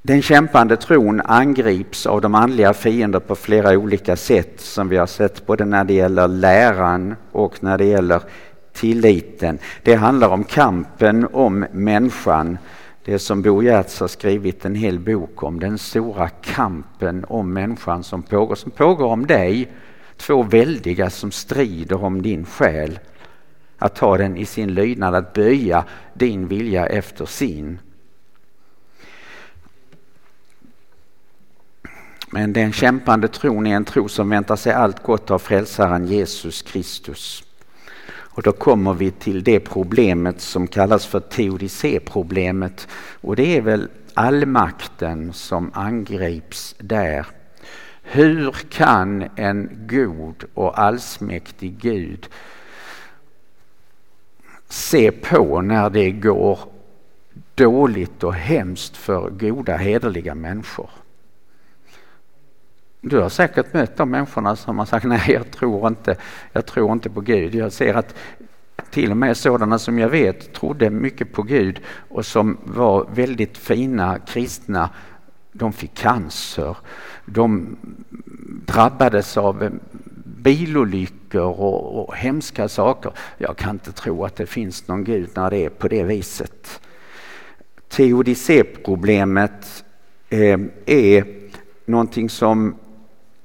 Den 0.07 0.23
kämpande 0.23 0.77
tron 0.77 1.21
angrips 1.25 2.07
av 2.07 2.21
de 2.21 2.35
andliga 2.35 2.75
fiender 2.75 3.21
på 3.21 3.35
flera 3.35 3.79
olika 3.79 4.17
sätt 4.17 4.61
som 4.61 4.89
vi 4.89 4.97
har 4.97 5.07
sett 5.07 5.47
både 5.47 5.65
när 5.65 5.85
det 5.85 5.95
gäller 5.95 6.29
läran 6.29 7.15
och 7.33 7.63
när 7.63 7.79
det 7.79 7.85
gäller 7.85 8.23
tilliten. 8.73 9.59
Det 9.83 9.95
handlar 9.95 10.29
om 10.29 10.45
kampen 10.45 11.27
om 11.33 11.67
människan. 11.73 12.59
Det 13.05 13.19
som 13.19 13.43
Bo 13.43 13.63
Giertz 13.63 14.01
har 14.01 14.09
skrivit 14.09 14.65
en 14.65 14.75
hel 14.75 14.99
bok 14.99 15.43
om, 15.43 15.61
den 15.61 15.79
stora 15.79 16.29
kampen 16.29 17.25
om 17.29 17.53
människan 17.53 18.05
som 18.05 18.23
pågår, 18.23 18.55
som 18.55 18.71
pågår 18.71 19.07
om 19.07 19.27
dig. 19.27 19.73
Två 20.17 20.43
väldiga 20.43 21.11
som 21.11 21.31
strider 21.31 22.05
om 22.05 22.23
din 22.23 22.45
själ. 22.45 22.99
Att 23.79 23.95
ta 23.97 24.17
den 24.17 24.37
i 24.37 24.47
sin 24.47 24.75
lydnad, 24.75 25.15
att 25.15 25.33
böja 25.33 25.85
din 26.15 26.49
vilja 26.49 26.87
efter 26.87 27.27
sin. 27.27 27.79
Men 32.37 32.53
den 32.53 32.73
kämpande 32.73 33.29
tron 33.29 33.67
är 33.67 33.77
en 33.77 33.85
tro 33.85 34.09
som 34.09 34.29
väntar 34.29 34.57
sig 34.57 34.73
allt 34.73 35.03
gott 35.03 35.31
av 35.31 35.39
frälsaren 35.39 36.07
Jesus 36.07 36.63
Kristus. 36.63 37.45
Och 38.09 38.43
då 38.43 38.53
kommer 38.53 38.95
vi 38.95 39.11
till 39.11 39.45
det 39.45 39.61
problemet 39.61 40.41
som 40.41 40.67
kallas 40.67 41.07
för 41.07 41.21
teodicéproblemet 41.21 42.89
och 43.21 43.37
det 43.37 43.57
är 43.57 43.61
väl 43.61 43.89
allmakten 44.15 45.33
som 45.33 45.71
angrips 45.75 46.75
där. 46.79 47.27
Hur 48.03 48.53
kan 48.71 49.29
en 49.37 49.87
god 49.89 50.45
och 50.55 50.79
allsmäktig 50.79 51.79
Gud 51.79 52.29
se 54.69 55.13
på 55.13 55.61
när 55.61 55.91
det 55.91 56.11
går 56.11 56.59
dåligt 57.55 58.25
och 58.25 58.35
hemskt 58.35 58.97
för 58.97 59.31
goda 59.31 59.77
hederliga 59.77 60.35
människor? 60.35 60.91
Du 63.01 63.21
har 63.21 63.29
säkert 63.29 63.73
mött 63.75 63.97
de 63.97 64.11
människorna 64.11 64.57
som 64.57 64.79
har 64.79 64.87
sagt 64.87 65.05
nej, 65.07 65.33
jag 65.33 65.51
tror 65.51 65.87
inte, 65.89 66.17
jag 66.53 66.67
tror 66.67 66.93
inte 66.93 67.11
på 67.11 67.21
Gud. 67.21 67.55
Jag 67.55 67.73
ser 67.73 67.95
att 67.95 68.15
till 68.91 69.11
och 69.11 69.17
med 69.17 69.37
sådana 69.37 69.79
som 69.79 69.99
jag 69.99 70.09
vet 70.09 70.53
trodde 70.53 70.91
mycket 70.91 71.33
på 71.33 71.43
Gud 71.43 71.81
och 72.09 72.27
som 72.27 72.59
var 72.65 73.07
väldigt 73.15 73.59
fina 73.59 74.19
kristna, 74.19 74.91
de 75.53 75.73
fick 75.73 75.95
cancer. 75.95 76.77
De 77.25 77.77
drabbades 78.67 79.37
av 79.37 79.71
bilolyckor 80.25 81.43
och, 81.43 82.09
och 82.09 82.17
hemska 82.17 82.69
saker. 82.69 83.13
Jag 83.39 83.57
kan 83.57 83.71
inte 83.71 83.93
tro 83.93 84.25
att 84.25 84.37
det 84.37 84.47
finns 84.47 84.89
någon 84.89 85.05
Gud 85.05 85.31
när 85.35 85.51
det 85.51 85.65
är 85.65 85.69
på 85.69 85.89
det 85.89 86.03
viset. 86.03 86.81
Teodicéproblemet 87.89 89.85
eh, 90.29 90.61
är 90.87 91.25
någonting 91.85 92.31
som 92.31 92.77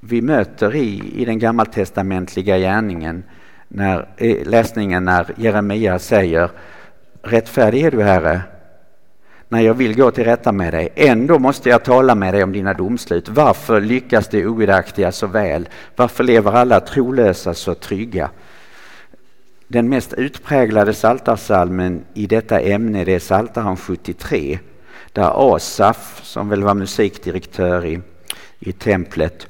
vi 0.04 0.22
möter 0.22 0.74
i, 0.74 1.12
i 1.14 1.24
den 1.24 1.38
gammaltestamentliga 1.38 2.58
gärningen, 2.58 3.24
när, 3.68 4.08
läsningen 4.44 5.04
när 5.04 5.34
Jeremia 5.36 5.98
säger 5.98 6.50
Rättfärdig 7.22 7.82
är 7.82 7.90
du 7.90 8.02
Herre, 8.02 8.42
när 9.48 9.60
jag 9.60 9.74
vill 9.74 9.96
gå 9.96 10.10
till 10.10 10.24
rätta 10.24 10.52
med 10.52 10.72
dig. 10.74 10.88
Ändå 10.94 11.38
måste 11.38 11.68
jag 11.68 11.84
tala 11.84 12.14
med 12.14 12.34
dig 12.34 12.42
om 12.42 12.52
dina 12.52 12.74
domslut. 12.74 13.28
Varför 13.28 13.80
lyckas 13.80 14.28
de 14.28 14.46
ogudaktiga 14.46 15.12
så 15.12 15.26
väl? 15.26 15.68
Varför 15.96 16.24
lever 16.24 16.52
alla 16.52 16.80
trolösa 16.80 17.54
så 17.54 17.74
trygga? 17.74 18.30
Den 19.68 19.88
mest 19.88 20.12
utpräglade 20.12 20.94
saltarsalmen 20.94 22.04
i 22.14 22.26
detta 22.26 22.60
ämne 22.60 23.04
det 23.04 23.14
är 23.14 23.18
Psaltaren 23.18 23.76
73 23.76 24.58
där 25.12 25.54
Asaf, 25.54 26.20
som 26.24 26.48
väl 26.48 26.62
var 26.62 26.74
musikdirektör 26.74 27.84
i, 27.84 28.00
i 28.58 28.72
templet, 28.72 29.46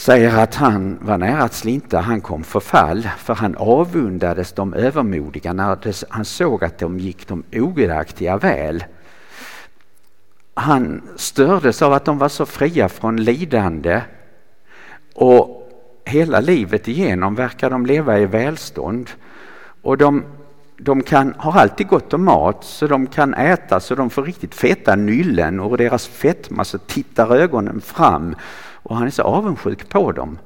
säger 0.00 0.38
att 0.38 0.54
han 0.54 0.98
var 1.00 1.18
nära 1.18 1.42
att 1.42 1.54
slinta, 1.54 2.00
han 2.00 2.20
kom 2.20 2.44
för 2.44 2.60
fall 2.60 3.08
för 3.18 3.34
han 3.34 3.56
avundades 3.56 4.52
de 4.52 4.74
övermodiga 4.74 5.52
när 5.52 5.78
han 6.08 6.24
såg 6.24 6.64
att 6.64 6.78
de 6.78 6.98
gick 6.98 7.28
de 7.28 7.44
ogudaktiga 7.52 8.36
väl. 8.36 8.84
Han 10.54 11.02
stördes 11.16 11.82
av 11.82 11.92
att 11.92 12.04
de 12.04 12.18
var 12.18 12.28
så 12.28 12.46
fria 12.46 12.88
från 12.88 13.16
lidande 13.16 14.02
och 15.14 15.70
hela 16.04 16.40
livet 16.40 16.88
igenom 16.88 17.34
verkar 17.34 17.70
de 17.70 17.86
leva 17.86 18.18
i 18.18 18.26
välstånd. 18.26 19.10
Och 19.82 19.98
de, 19.98 20.24
de 20.76 21.02
kan, 21.02 21.34
har 21.38 21.60
alltid 21.60 21.88
gott 21.88 22.14
om 22.14 22.24
mat 22.24 22.64
så 22.64 22.86
de 22.86 23.06
kan 23.06 23.34
äta 23.34 23.80
så 23.80 23.94
de 23.94 24.10
får 24.10 24.22
riktigt 24.22 24.54
feta 24.54 24.96
nyllen 24.96 25.60
och 25.60 25.76
deras 25.76 26.06
fetma 26.06 26.64
så 26.64 26.78
tittar 26.78 27.36
ögonen 27.36 27.80
fram 27.80 28.34
och 28.90 28.96
han 28.96 29.06
är 29.06 29.10
så 29.10 29.22
avundsjuk 29.22 29.88
på 29.88 30.12
dem. 30.12 30.38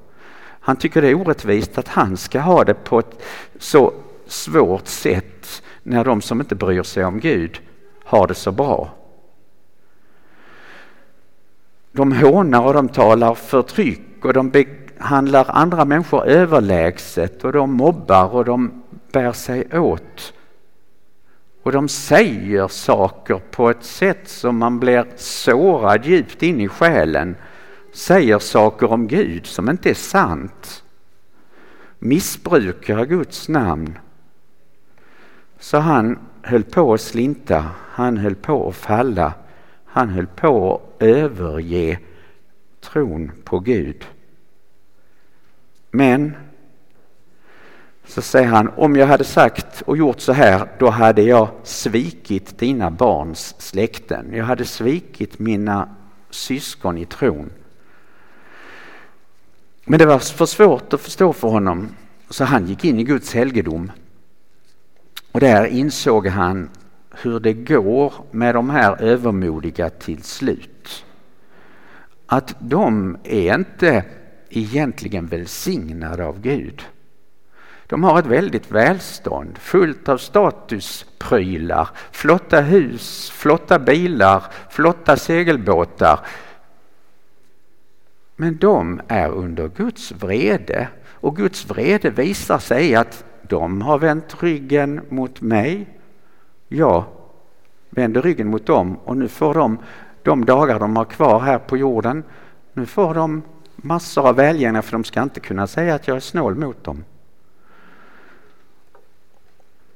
Han 0.61 0.77
tycker 0.77 1.03
det 1.03 1.09
är 1.09 1.15
orättvist 1.15 1.79
att 1.79 1.89
han 1.89 2.17
ska 2.17 2.41
ha 2.41 2.65
det 2.65 2.75
på 2.75 2.99
ett 2.99 3.23
så 3.59 3.93
svårt 4.27 4.87
sätt 4.87 5.63
när 5.83 6.05
de 6.05 6.21
som 6.21 6.41
inte 6.41 6.55
bryr 6.55 6.83
sig 6.83 7.05
om 7.05 7.21
Gud 7.21 7.61
har 8.05 8.27
det 8.27 8.35
så 8.35 8.53
bra. 8.53 8.91
De 11.93 12.13
hånar 12.13 12.63
och 12.63 12.75
de 12.75 12.89
talar 12.89 13.35
förtryck 13.35 14.25
och 14.25 14.33
de 14.33 14.51
behandlar 14.51 15.47
andra 15.49 15.85
människor 15.85 16.27
överlägset 16.27 17.45
och 17.45 17.53
de 17.53 17.73
mobbar 17.73 18.35
och 18.35 18.45
de 18.45 18.83
bär 19.13 19.33
sig 19.33 19.79
åt. 19.79 20.33
Och 21.63 21.73
de 21.73 21.89
säger 21.89 22.69
saker 22.69 23.41
på 23.51 23.71
ett 23.71 23.85
sätt 23.85 24.29
som 24.29 24.59
man 24.59 24.81
blir 24.81 25.07
sårad 25.17 26.05
djupt 26.05 26.43
in 26.43 26.61
i 26.61 26.69
själen 26.69 27.37
säger 27.95 28.39
saker 28.39 28.93
om 28.93 29.09
Gud 29.09 29.47
som 29.47 29.71
inte 29.71 29.91
är 29.91 29.95
sant, 29.95 30.85
missbrukar 31.99 33.05
Guds 33.05 33.49
namn. 33.49 33.99
Så 35.59 35.79
han 35.79 36.19
höll 36.43 36.63
på 36.63 36.95
att 36.95 37.01
slinta, 37.01 37.71
han 37.91 38.17
höll 38.17 38.35
på 38.35 38.69
att 38.69 38.77
falla, 38.77 39.33
han 39.85 40.09
höll 40.09 40.27
på 40.27 40.75
att 40.75 41.03
överge 41.03 41.99
tron 42.81 43.33
på 43.45 43.59
Gud. 43.59 44.05
Men 45.91 46.37
så 48.05 48.23
säger 48.23 48.49
han, 48.49 48.69
om 48.69 48.97
jag 48.97 49.07
hade 49.07 49.25
sagt 49.25 49.83
och 49.83 49.97
gjort 49.97 50.21
så 50.21 50.33
här, 50.33 50.69
då 50.79 50.91
hade 50.91 51.23
jag 51.23 51.49
svikit 51.63 52.59
dina 52.59 52.91
barns 52.91 53.55
släkten. 53.59 54.33
Jag 54.33 54.45
hade 54.45 54.65
svikit 54.65 55.39
mina 55.39 55.97
syskon 56.31 56.99
i 56.99 57.07
tron. 57.07 57.51
Men 59.85 59.99
det 59.99 60.07
var 60.07 60.19
för 60.19 60.47
svårt 60.47 60.93
att 60.93 61.01
förstå 61.01 61.33
för 61.33 61.49
honom 61.49 61.89
så 62.31 62.45
han 62.45 62.67
gick 62.67 62.85
in 62.85 62.99
i 62.99 63.05
Guds 63.05 63.35
helgedom. 63.35 63.93
Och 65.33 65.41
där 65.41 65.67
insåg 65.67 66.27
han 66.27 66.71
hur 67.11 67.41
det 67.41 67.53
går 67.53 68.13
med 68.31 68.55
de 68.55 68.71
här 68.71 69.03
övermodiga 69.03 69.91
till 69.91 70.23
slut. 70.23 71.05
Att 72.27 72.57
de 72.59 73.17
är 73.25 73.55
inte 73.55 74.05
egentligen 74.49 75.27
välsignade 75.27 76.25
av 76.25 76.41
Gud. 76.41 76.83
De 77.87 78.05
har 78.05 78.19
ett 78.19 78.27
väldigt 78.27 78.71
välstånd 78.71 79.59
fullt 79.59 80.09
av 80.09 80.19
statusprylar, 80.19 81.89
flotta 82.13 82.61
hus, 82.61 83.31
flotta 83.31 83.79
bilar, 83.79 84.45
flotta 84.71 85.17
segelbåtar, 85.17 86.21
men 88.37 88.59
de 88.59 89.01
är 89.09 89.29
under 89.29 89.69
Guds 89.69 90.13
vrede 90.13 90.89
och 91.07 91.37
Guds 91.37 91.71
vrede 91.71 92.11
visar 92.11 92.59
sig 92.59 92.95
att 92.95 93.25
de 93.49 93.83
har 93.83 93.99
vänt 93.99 94.43
ryggen 94.43 95.01
mot 95.09 95.41
mig. 95.41 95.87
Jag 96.69 97.05
vänder 97.91 98.23
ryggen 98.23 98.49
mot 98.49 98.67
dem 98.67 98.97
och 99.05 99.17
nu 99.17 99.29
får 99.29 99.55
de 99.55 99.79
de 100.25 100.45
dagar 100.45 100.81
de 100.81 100.97
har 100.97 101.05
kvar 101.05 101.41
här 101.41 101.59
på 101.59 101.77
jorden, 101.77 102.25
nu 102.73 102.87
får 102.87 103.15
de 103.15 103.43
massor 103.77 104.29
av 104.29 104.37
välgärningar 104.37 104.83
för 104.83 104.93
de 104.93 105.05
ska 105.05 105.23
inte 105.23 105.41
kunna 105.41 105.67
säga 105.67 105.95
att 105.95 106.09
jag 106.09 106.17
är 106.17 106.21
snål 106.21 106.55
mot 106.55 106.85
dem. 106.85 107.05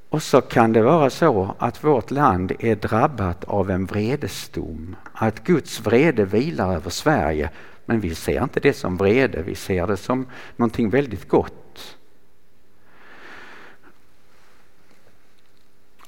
Och 0.09 0.23
så 0.23 0.41
kan 0.41 0.73
det 0.73 0.83
vara 0.83 1.11
så 1.11 1.55
att 1.59 1.85
vårt 1.85 2.11
land 2.11 2.53
är 2.59 2.77
drabbat 2.77 3.45
av 3.45 3.71
en 3.71 3.87
vredesdom. 3.87 4.97
Att 5.13 5.45
Guds 5.45 5.81
vrede 5.81 6.25
vilar 6.25 6.75
över 6.75 6.91
Sverige. 6.91 7.51
Men 7.89 8.01
vi 8.01 8.15
ser 8.15 8.43
inte 8.43 8.61
det 8.61 8.73
som 8.73 8.97
vrede, 8.97 9.43
vi 9.43 9.55
ser 9.55 9.87
det 9.87 9.97
som 9.97 10.27
någonting 10.57 10.91
väldigt 10.91 11.29
gott. 11.29 11.97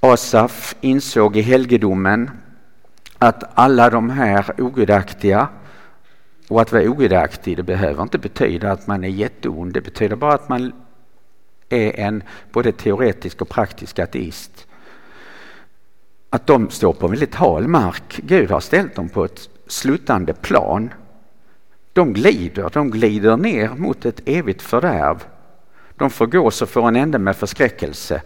Asaf 0.00 0.74
insåg 0.80 1.36
i 1.36 1.40
helgedomen 1.40 2.30
att 3.18 3.58
alla 3.58 3.90
de 3.90 4.10
här 4.10 4.60
ogudaktiga 4.60 5.48
och 6.48 6.60
att 6.60 6.72
vara 6.72 6.90
ogudaktig 6.90 7.56
det 7.56 7.62
behöver 7.62 8.02
inte 8.02 8.18
betyda 8.18 8.72
att 8.72 8.86
man 8.86 9.04
är 9.04 9.08
jätteond. 9.08 9.72
Det 9.72 9.80
betyder 9.80 10.16
bara 10.16 10.34
att 10.34 10.48
man 10.48 10.72
är 11.68 12.00
en 12.00 12.22
både 12.52 12.72
teoretisk 12.72 13.42
och 13.42 13.48
praktisk 13.48 13.98
ateist. 13.98 14.66
Att 16.30 16.46
de 16.46 16.70
står 16.70 16.92
på 16.92 17.08
väldigt 17.08 17.34
hal 17.34 17.68
mark. 17.68 18.20
Gud 18.22 18.50
har 18.50 18.60
ställt 18.60 18.94
dem 18.94 19.08
på 19.08 19.24
ett 19.24 19.48
sluttande 19.66 20.34
plan. 20.34 20.90
De 21.92 22.12
glider, 22.12 22.70
de 22.72 22.90
glider 22.90 23.36
ner 23.36 23.68
mot 23.68 24.04
ett 24.04 24.20
evigt 24.24 24.62
fördärv. 24.62 25.24
De 25.94 26.10
förgås 26.10 26.62
och 26.62 26.68
får 26.68 26.88
en 26.88 26.96
ände 26.96 27.18
med 27.18 27.36
förskräckelse. 27.36 28.22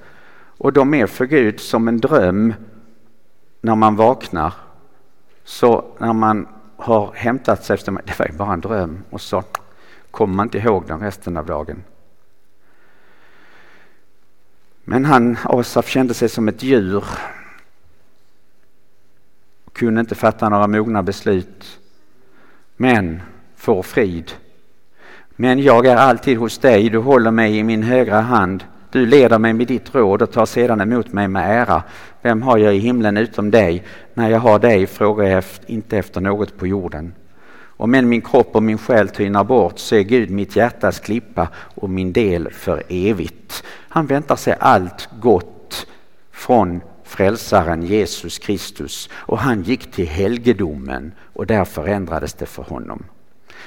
Och 0.58 0.72
de 0.72 0.94
är 0.94 1.06
för 1.06 1.26
Gud 1.26 1.60
som 1.60 1.88
en 1.88 2.00
dröm 2.00 2.54
när 3.60 3.74
man 3.74 3.96
vaknar. 3.96 4.54
Så 5.44 5.84
när 5.98 6.12
man 6.12 6.48
har 6.76 7.12
hämtat 7.14 7.64
sig, 7.64 7.74
efter 7.74 7.92
det 7.92 8.18
var 8.18 8.26
ju 8.26 8.32
bara 8.32 8.52
en 8.52 8.60
dröm 8.60 9.04
och 9.10 9.20
så 9.20 9.42
kommer 10.10 10.34
man 10.34 10.46
inte 10.46 10.58
ihåg 10.58 10.86
den 10.86 11.00
resten 11.00 11.36
av 11.36 11.46
dagen. 11.46 11.84
Men 14.84 15.04
han, 15.04 15.36
Asaf, 15.44 15.88
kände 15.88 16.14
sig 16.14 16.28
som 16.28 16.48
ett 16.48 16.62
djur 16.62 17.04
kunde 19.72 20.00
inte 20.00 20.14
fatta 20.14 20.48
några 20.48 20.66
mogna 20.66 21.02
beslut. 21.02 21.80
Men 22.76 23.22
får 23.64 23.82
frid. 23.82 24.32
Men 25.36 25.58
jag 25.58 25.86
är 25.86 25.96
alltid 25.96 26.38
hos 26.38 26.58
dig, 26.58 26.88
du 26.88 26.98
håller 26.98 27.30
mig 27.30 27.58
i 27.58 27.64
min 27.64 27.82
högra 27.82 28.20
hand. 28.20 28.64
Du 28.90 29.06
leder 29.06 29.38
mig 29.38 29.52
med 29.52 29.66
ditt 29.66 29.94
råd 29.94 30.22
och 30.22 30.32
tar 30.32 30.46
sedan 30.46 30.80
emot 30.80 31.12
mig 31.12 31.28
med 31.28 31.60
ära. 31.60 31.82
Vem 32.22 32.42
har 32.42 32.58
jag 32.58 32.76
i 32.76 32.78
himlen 32.78 33.16
utom 33.16 33.50
dig? 33.50 33.84
När 34.14 34.30
jag 34.30 34.38
har 34.38 34.58
dig 34.58 34.86
frågar 34.86 35.24
jag 35.24 35.44
inte 35.66 35.98
efter 35.98 36.20
något 36.20 36.58
på 36.58 36.66
jorden. 36.66 37.14
Om 37.76 37.94
än 37.94 38.08
min 38.08 38.22
kropp 38.22 38.56
och 38.56 38.62
min 38.62 38.78
själ 38.78 39.08
tynar 39.08 39.44
bort 39.44 39.78
så 39.78 39.94
är 39.94 40.02
Gud 40.02 40.30
mitt 40.30 40.56
hjärtas 40.56 40.98
klippa 41.00 41.48
och 41.54 41.90
min 41.90 42.12
del 42.12 42.50
för 42.50 42.82
evigt. 42.88 43.64
Han 43.88 44.06
väntar 44.06 44.36
sig 44.36 44.56
allt 44.60 45.08
gott 45.20 45.86
från 46.32 46.80
frälsaren 47.04 47.82
Jesus 47.82 48.38
Kristus 48.38 49.08
och 49.12 49.38
han 49.38 49.62
gick 49.62 49.92
till 49.92 50.08
helgedomen 50.08 51.12
och 51.32 51.46
där 51.46 51.64
förändrades 51.64 52.34
det 52.34 52.46
för 52.46 52.62
honom. 52.62 53.04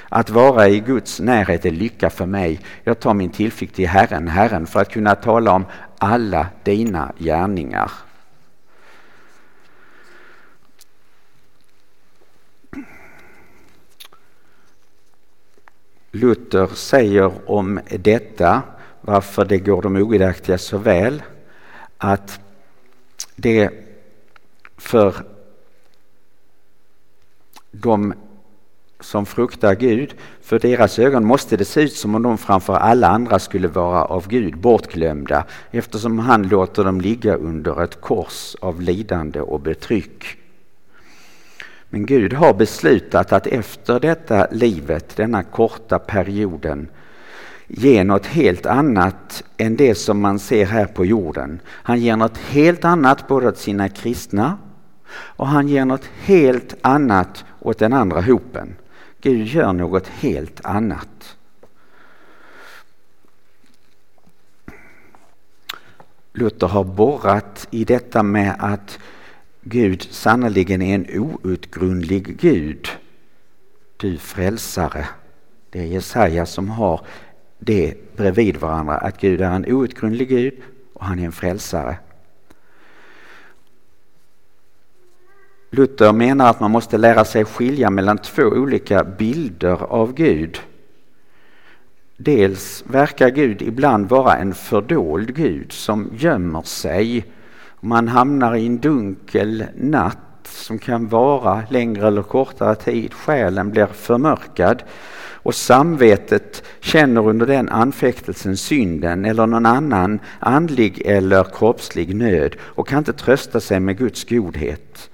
Att 0.08 0.30
vara 0.30 0.68
i 0.68 0.80
Guds 0.80 1.20
närhet 1.20 1.64
är 1.64 1.70
lycka 1.70 2.10
för 2.10 2.26
mig. 2.26 2.60
Jag 2.84 3.00
tar 3.00 3.14
min 3.14 3.30
tillflykt 3.30 3.74
till 3.74 3.88
Herren, 3.88 4.28
Herren, 4.28 4.66
för 4.66 4.80
att 4.80 4.92
kunna 4.92 5.14
tala 5.14 5.52
om 5.52 5.64
alla 5.98 6.46
dina 6.62 7.12
gärningar. 7.18 7.90
Luther 16.10 16.66
säger 16.66 17.50
om 17.50 17.80
detta, 17.90 18.62
varför 19.00 19.44
det 19.44 19.58
går 19.58 19.82
de 19.82 19.96
ogudaktiga 19.96 20.58
så 20.58 20.78
väl, 20.78 21.22
att 21.98 22.40
det 23.36 23.70
för 24.76 25.14
de 27.70 28.14
som 29.00 29.26
fruktar 29.26 29.74
Gud, 29.74 30.14
för 30.42 30.58
deras 30.58 30.98
ögon 30.98 31.24
måste 31.24 31.56
det 31.56 31.64
se 31.64 31.80
ut 31.80 31.92
som 31.92 32.14
om 32.14 32.22
de 32.22 32.38
framför 32.38 32.74
alla 32.74 33.08
andra 33.08 33.38
skulle 33.38 33.68
vara 33.68 34.04
av 34.04 34.28
Gud 34.28 34.58
bortglömda 34.58 35.44
eftersom 35.70 36.18
han 36.18 36.42
låter 36.42 36.84
dem 36.84 37.00
ligga 37.00 37.34
under 37.34 37.82
ett 37.82 38.00
kors 38.00 38.56
av 38.60 38.80
lidande 38.80 39.40
och 39.40 39.60
betryck. 39.60 40.36
Men 41.90 42.06
Gud 42.06 42.32
har 42.32 42.54
beslutat 42.54 43.32
att 43.32 43.46
efter 43.46 44.00
detta 44.00 44.46
livet, 44.50 45.16
denna 45.16 45.42
korta 45.42 45.98
perioden, 45.98 46.88
ge 47.66 48.04
något 48.04 48.26
helt 48.26 48.66
annat 48.66 49.44
än 49.56 49.76
det 49.76 49.94
som 49.94 50.20
man 50.20 50.38
ser 50.38 50.66
här 50.66 50.86
på 50.86 51.04
jorden. 51.04 51.60
Han 51.66 52.00
ger 52.00 52.16
något 52.16 52.38
helt 52.38 52.84
annat 52.84 53.28
både 53.28 53.48
åt 53.48 53.58
sina 53.58 53.88
kristna 53.88 54.58
och 55.10 55.46
han 55.46 55.68
ger 55.68 55.84
något 55.84 56.04
helt 56.20 56.74
annat 56.80 57.44
åt 57.60 57.78
den 57.78 57.92
andra 57.92 58.20
hopen. 58.20 58.76
Gud 59.20 59.46
gör 59.46 59.72
något 59.72 60.06
helt 60.06 60.64
annat. 60.64 61.36
Luther 66.32 66.66
har 66.66 66.84
borrat 66.84 67.68
i 67.70 67.84
detta 67.84 68.22
med 68.22 68.56
att 68.58 68.98
Gud 69.60 70.02
sannerligen 70.02 70.82
är 70.82 70.94
en 70.94 71.20
outgrundlig 71.42 72.40
Gud. 72.40 72.88
Du 73.96 74.18
frälsare. 74.18 75.06
Det 75.70 75.80
är 75.80 75.84
Jesaja 75.84 76.46
som 76.46 76.68
har 76.68 77.00
det 77.58 78.16
bredvid 78.16 78.56
varandra, 78.56 78.96
att 78.96 79.20
Gud 79.20 79.40
är 79.40 79.50
en 79.50 79.72
outgrundlig 79.72 80.28
Gud 80.28 80.54
och 80.92 81.04
han 81.04 81.18
är 81.18 81.24
en 81.24 81.32
frälsare. 81.32 81.96
Luther 85.70 86.12
menar 86.12 86.50
att 86.50 86.60
man 86.60 86.70
måste 86.70 86.98
lära 86.98 87.24
sig 87.24 87.44
skilja 87.44 87.90
mellan 87.90 88.18
två 88.18 88.42
olika 88.42 89.04
bilder 89.04 89.82
av 89.82 90.14
Gud. 90.14 90.58
Dels 92.16 92.84
verkar 92.86 93.30
Gud 93.30 93.62
ibland 93.62 94.08
vara 94.08 94.36
en 94.36 94.54
fördold 94.54 95.34
Gud 95.34 95.72
som 95.72 96.10
gömmer 96.16 96.62
sig. 96.62 97.24
Man 97.80 98.08
hamnar 98.08 98.54
i 98.56 98.66
en 98.66 98.78
dunkel 98.78 99.64
natt 99.76 100.18
som 100.44 100.78
kan 100.78 101.08
vara 101.08 101.62
längre 101.70 102.06
eller 102.06 102.22
kortare 102.22 102.74
tid. 102.74 103.14
Själen 103.14 103.70
blir 103.70 103.86
förmörkad 103.86 104.82
och 105.42 105.54
samvetet 105.54 106.62
känner 106.80 107.28
under 107.28 107.46
den 107.46 107.68
anfäktelsen 107.68 108.56
synden 108.56 109.24
eller 109.24 109.46
någon 109.46 109.66
annan 109.66 110.20
andlig 110.38 111.02
eller 111.04 111.44
kroppslig 111.44 112.16
nöd 112.16 112.56
och 112.60 112.88
kan 112.88 112.98
inte 112.98 113.12
trösta 113.12 113.60
sig 113.60 113.80
med 113.80 113.98
Guds 113.98 114.24
godhet. 114.24 115.10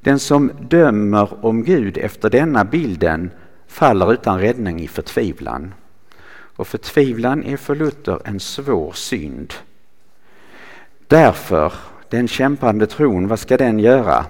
Den 0.00 0.18
som 0.18 0.52
dömer 0.60 1.44
om 1.44 1.64
Gud 1.64 1.98
efter 1.98 2.30
denna 2.30 2.64
bilden 2.64 3.30
faller 3.66 4.12
utan 4.12 4.40
räddning 4.40 4.80
i 4.80 4.88
förtvivlan. 4.88 5.74
Och 6.56 6.66
förtvivlan 6.66 7.42
är 7.44 7.56
för 7.56 7.74
Luther 7.74 8.20
en 8.24 8.40
svår 8.40 8.92
synd. 8.92 9.54
Därför, 11.06 11.72
den 12.08 12.28
kämpande 12.28 12.86
tron, 12.86 13.28
vad 13.28 13.38
ska 13.38 13.56
den 13.56 13.78
göra? 13.78 14.26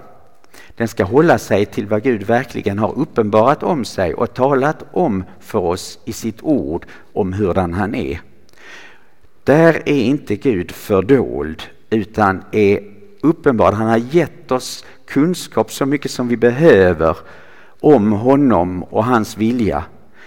Den 0.76 0.88
ska 0.88 1.04
hålla 1.04 1.38
sig 1.38 1.66
till 1.66 1.86
vad 1.86 2.02
Gud 2.02 2.22
verkligen 2.22 2.78
har 2.78 2.98
uppenbarat 2.98 3.62
om 3.62 3.84
sig 3.84 4.14
och 4.14 4.34
talat 4.34 4.84
om 4.92 5.24
för 5.40 5.58
oss 5.58 5.98
i 6.04 6.12
sitt 6.12 6.42
ord 6.42 6.86
om 7.12 7.32
hurdan 7.32 7.74
han 7.74 7.94
är. 7.94 8.20
Där 9.44 9.82
är 9.86 10.02
inte 10.02 10.36
Gud 10.36 10.70
fördold 10.70 11.62
utan 11.90 12.44
är 12.52 12.80
uppenbar. 13.20 13.72
Han 13.72 13.88
har 13.88 13.96
gett 14.10 14.50
oss 14.52 14.84
kunskap 15.10 15.72
så 15.72 15.86
mycket 15.86 16.10
som 16.10 16.28
vi 16.28 16.36
behöver 16.36 17.16
om 17.80 18.12
honom 18.12 18.82
och 18.82 19.04
hans 19.04 19.36
vilja. 19.36 19.84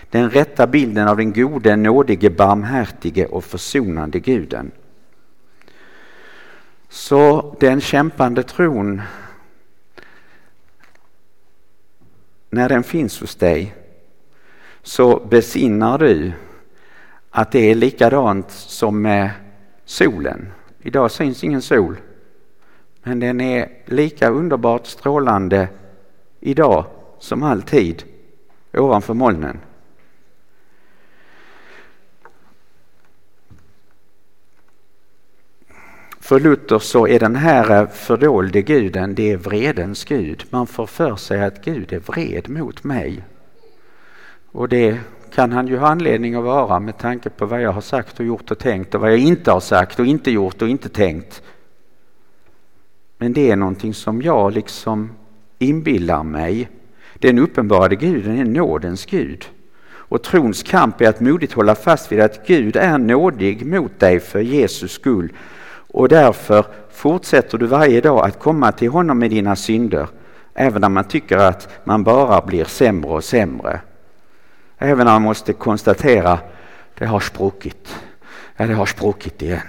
Den 0.10 0.30
rätta 0.30 0.68
bilden 0.68 1.08
av 1.08 1.18
den 1.18 1.34
gode, 1.34 1.76
nådige, 1.76 2.30
barmhärtige 2.30 3.26
och 3.26 3.44
försonande 3.44 4.20
guden. 4.20 4.72
Så 6.90 7.56
den 7.60 7.82
kämpande 7.82 8.44
tron, 8.44 9.02
när 12.50 12.70
den 12.70 12.84
finns 12.84 13.22
hos 13.22 13.36
dig 13.36 13.76
så 14.82 15.20
besinnar 15.20 15.98
du 15.98 16.32
att 17.30 17.52
det 17.52 17.72
är 17.72 17.76
likadant 17.76 18.52
som 18.52 19.02
med 19.02 19.30
solen. 19.86 20.52
Idag 20.82 21.12
syns 21.12 21.44
ingen 21.44 21.62
sol. 21.62 21.96
Men 23.04 23.20
den 23.20 23.42
är 23.42 23.70
lika 23.86 24.30
underbart 24.30 24.86
strålande 24.86 25.68
idag 26.40 26.86
som 27.20 27.44
alltid 27.44 28.04
ovanför 28.74 29.14
molnen. 29.14 29.60
För 36.20 36.40
Luther 36.40 36.80
så 36.80 37.08
är 37.08 37.20
den 37.20 37.36
här 37.36 37.86
fördolde 37.86 38.62
guden, 38.62 39.16
det 39.16 39.32
är 39.32 39.38
vredens 39.38 40.06
gud. 40.06 40.46
Man 40.50 40.68
får 40.68 40.86
för 40.86 41.16
sig 41.16 41.44
att 41.44 41.66
Gud 41.66 41.94
är 41.94 42.00
vred 42.00 42.50
mot 42.50 42.84
mig. 42.84 43.24
Och 44.52 44.70
det 44.70 45.00
kan 45.34 45.52
han 45.52 45.68
ju 45.68 45.78
ha 45.78 45.88
anledning 45.88 46.36
att 46.36 46.44
vara 46.44 46.80
med 46.80 46.98
tanke 46.98 47.30
på 47.30 47.46
vad 47.46 47.62
jag 47.62 47.72
har 47.72 47.82
sagt 47.82 48.20
och 48.20 48.26
gjort 48.26 48.52
och 48.52 48.60
tänkt 48.60 48.96
och 48.96 49.02
vad 49.02 49.12
jag 49.12 49.20
inte 49.20 49.52
har 49.52 49.60
sagt 49.60 50.00
och 50.00 50.06
inte 50.06 50.32
gjort 50.32 50.62
och 50.62 50.70
inte 50.70 50.90
tänkt. 50.90 51.44
Men 53.24 53.34
det 53.34 53.52
är 53.52 53.56
någonting 53.56 53.94
som 53.94 54.22
jag 54.22 54.54
liksom 54.54 55.12
inbillar 55.60 56.24
mig. 56.24 56.70
Den 57.14 57.40
uppenbarade 57.40 57.96
guden 57.96 58.38
är 58.38 58.46
nådens 58.46 59.06
Gud. 59.06 59.46
Och 59.86 60.24
trons 60.24 60.64
kamp 60.64 61.02
är 61.02 61.10
att 61.10 61.20
modigt 61.20 61.54
hålla 61.54 61.76
fast 61.76 62.12
vid 62.12 62.20
att 62.20 62.48
Gud 62.48 62.76
är 62.76 62.98
nådig 62.98 63.66
mot 63.66 64.00
dig 64.00 64.20
för 64.20 64.40
Jesus 64.40 64.92
skull. 64.92 65.34
Och 65.68 66.10
därför 66.10 66.66
fortsätter 66.92 67.58
du 67.58 67.66
varje 67.66 68.02
dag 68.02 68.26
att 68.26 68.40
komma 68.40 68.72
till 68.72 68.90
honom 68.90 69.20
med 69.20 69.30
dina 69.30 69.56
synder. 69.56 70.08
Även 70.54 70.82
när 70.82 70.90
man 70.90 71.04
tycker 71.04 71.38
att 71.38 71.86
man 71.86 72.04
bara 72.04 72.42
blir 72.42 72.66
sämre 72.66 73.12
och 73.12 73.24
sämre. 73.24 73.80
Även 74.78 75.06
när 75.06 75.14
man 75.14 75.22
måste 75.22 75.54
konstatera 75.54 76.40
det 76.98 77.06
har 77.06 77.20
spruckit. 77.20 77.96
Ja, 78.58 78.68
det 78.68 78.74
har 78.74 78.86
spruckit 78.86 79.42
igen. 79.42 79.62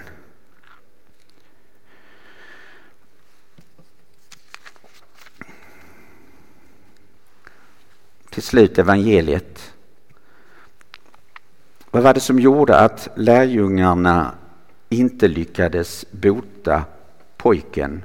Till 8.34 8.42
slut 8.42 8.78
evangeliet. 8.78 9.72
Vad 11.90 12.02
var 12.02 12.14
det 12.14 12.20
som 12.20 12.40
gjorde 12.40 12.78
att 12.78 13.08
lärjungarna 13.16 14.34
inte 14.88 15.28
lyckades 15.28 16.04
bota 16.10 16.84
pojken? 17.36 18.04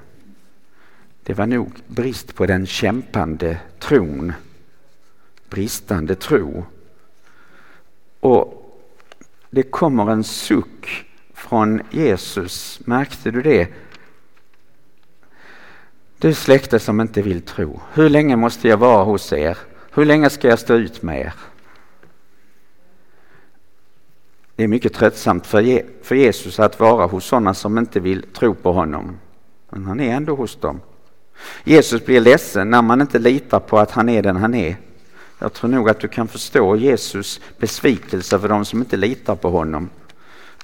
Det 1.23 1.33
var 1.33 1.45
nog 1.45 1.71
brist 1.87 2.35
på 2.35 2.45
den 2.45 2.65
kämpande 2.65 3.59
tron. 3.79 4.33
Bristande 5.49 6.15
tro. 6.15 6.65
Och 8.19 8.79
det 9.49 9.63
kommer 9.63 10.11
en 10.11 10.23
suck 10.23 11.05
från 11.33 11.81
Jesus. 11.91 12.81
Märkte 12.85 13.31
du 13.31 13.41
det? 13.41 13.67
Du 16.17 16.33
släkte 16.33 16.79
som 16.79 17.01
inte 17.01 17.21
vill 17.21 17.41
tro. 17.41 17.81
Hur 17.93 18.09
länge 18.09 18.35
måste 18.35 18.67
jag 18.67 18.77
vara 18.77 19.03
hos 19.03 19.33
er? 19.33 19.57
Hur 19.91 20.05
länge 20.05 20.29
ska 20.29 20.47
jag 20.47 20.59
stå 20.59 20.73
ut 20.73 21.01
med 21.01 21.19
er? 21.19 21.33
Det 24.55 24.63
är 24.63 24.67
mycket 24.67 24.93
tröttsamt 24.93 25.47
för 26.01 26.13
Jesus 26.15 26.59
att 26.59 26.79
vara 26.79 27.05
hos 27.05 27.25
sådana 27.25 27.53
som 27.53 27.77
inte 27.77 27.99
vill 27.99 28.23
tro 28.23 28.55
på 28.55 28.71
honom. 28.71 29.17
Men 29.69 29.85
han 29.85 29.99
är 29.99 30.15
ändå 30.15 30.35
hos 30.35 30.55
dem. 30.55 30.81
Jesus 31.63 32.05
blir 32.05 32.19
ledsen 32.19 32.69
när 32.69 32.81
man 32.81 33.01
inte 33.01 33.19
litar 33.19 33.59
på 33.59 33.79
att 33.79 33.91
han 33.91 34.09
är 34.09 34.23
den 34.23 34.35
han 34.35 34.53
är. 34.53 34.77
Jag 35.39 35.53
tror 35.53 35.69
nog 35.69 35.89
att 35.89 35.99
du 35.99 36.07
kan 36.07 36.27
förstå 36.27 36.75
Jesus 36.75 37.41
besvikelse 37.57 38.39
för 38.39 38.49
de 38.49 38.65
som 38.65 38.79
inte 38.79 38.97
litar 38.97 39.35
på 39.35 39.49
honom. 39.49 39.89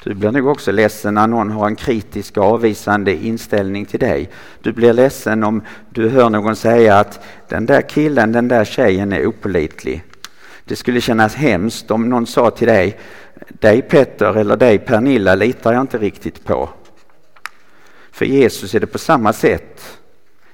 Du 0.06 0.13
blir 0.13 0.32
nog 0.32 0.48
också 0.48 0.72
ledsen 0.72 1.13
när 1.13 1.28
någon 1.28 1.52
har 1.52 1.68
en 1.68 1.76
kritisk 1.76 2.38
och 2.38 2.44
avvisande 2.44 3.13
inställning 3.13 3.86
till 3.86 4.00
dig. 4.00 4.30
Du 4.62 4.72
blir 4.72 4.94
ledsen 4.94 5.44
om 5.44 5.62
du 5.89 6.10
hör 6.10 6.30
någon 6.30 6.56
säga 6.56 7.00
att 7.00 7.26
den 7.48 7.65
där 7.65 7.82
killen, 7.82 8.32
den 8.32 8.48
där 8.48 8.65
tjejen 8.65 9.13
är 9.13 9.28
opolitlig. 9.28 10.04
Det 10.65 10.76
skulle 10.76 11.02
kännas 11.02 11.36
hemskt 11.36 11.91
om 11.91 12.10
någon 12.10 12.28
sa 12.28 12.50
till 12.50 12.68
dig, 12.68 13.00
dig 13.50 13.82
Petter 13.82 14.38
eller 14.38 14.58
dig 14.58 14.78
Pernilla 14.78 15.36
litar 15.36 15.74
jag 15.74 15.82
inte 15.82 15.98
riktigt 15.98 16.46
på. 16.46 16.70
För 18.12 18.26
Jesus 18.26 18.76
är 18.76 18.80
det 18.80 18.88
på 18.88 18.98
samma 18.98 19.34
sätt. 19.34 20.00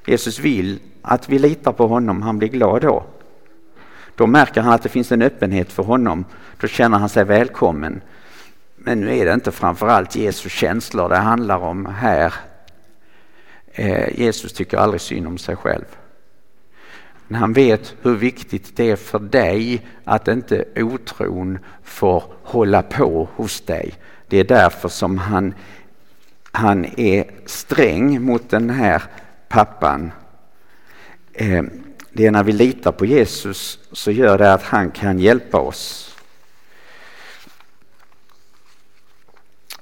Jesus 0.05 0.39
vill 0.39 0.79
att 1.01 1.29
vi 1.29 1.39
litar 1.39 1.71
på 1.71 1.87
honom, 1.87 2.21
han 2.21 2.37
blir 2.37 2.49
glad 2.49 2.81
då. 2.81 3.03
Då 4.15 4.27
märker 4.27 4.61
han 4.61 4.73
att 4.73 4.83
det 4.83 4.89
finns 4.89 5.11
en 5.11 5.21
öppenhet 5.21 5.71
för 5.71 5.83
honom. 5.83 6.25
Då 6.59 6.67
känner 6.67 6.97
han 6.97 7.09
sig 7.09 7.25
välkommen. 7.25 8.01
Men 8.83 9.01
nu 9.01 9.17
är 9.17 9.25
det 9.25 9.33
inte 9.33 9.51
framförallt 9.51 10.15
Jesu 10.15 10.49
känslor 10.49 11.09
det 11.09 11.17
handlar 11.17 11.57
om 11.57 11.85
här. 11.85 12.33
Eh, 13.73 14.19
Jesus 14.19 14.53
tycker 14.53 14.77
aldrig 14.77 15.01
synd 15.01 15.27
om 15.27 15.37
sig 15.37 15.55
själv. 15.55 15.85
Men 17.27 17.39
han 17.39 17.53
vet 17.53 17.95
hur 18.01 18.15
viktigt 18.15 18.77
det 18.77 18.91
är 18.91 18.95
för 18.95 19.19
dig 19.19 19.85
att 20.03 20.27
inte 20.27 20.65
otron 20.75 21.59
får 21.83 22.23
hålla 22.43 22.81
på 22.81 23.29
hos 23.35 23.61
dig. 23.61 23.93
Det 24.27 24.37
är 24.37 24.43
därför 24.43 24.89
som 24.89 25.17
han, 25.17 25.53
han 26.51 26.85
är 26.97 27.25
sträng 27.45 28.21
mot 28.21 28.49
den 28.49 28.69
här 28.69 29.03
pappan. 29.47 30.11
Eh, 31.33 31.63
det 32.13 32.25
är 32.25 32.31
när 32.31 32.43
vi 32.43 32.51
litar 32.51 32.91
på 32.91 33.05
Jesus 33.05 33.79
så 33.91 34.11
gör 34.11 34.37
det 34.37 34.53
att 34.53 34.63
han 34.63 34.91
kan 34.91 35.19
hjälpa 35.19 35.57
oss. 35.57 36.10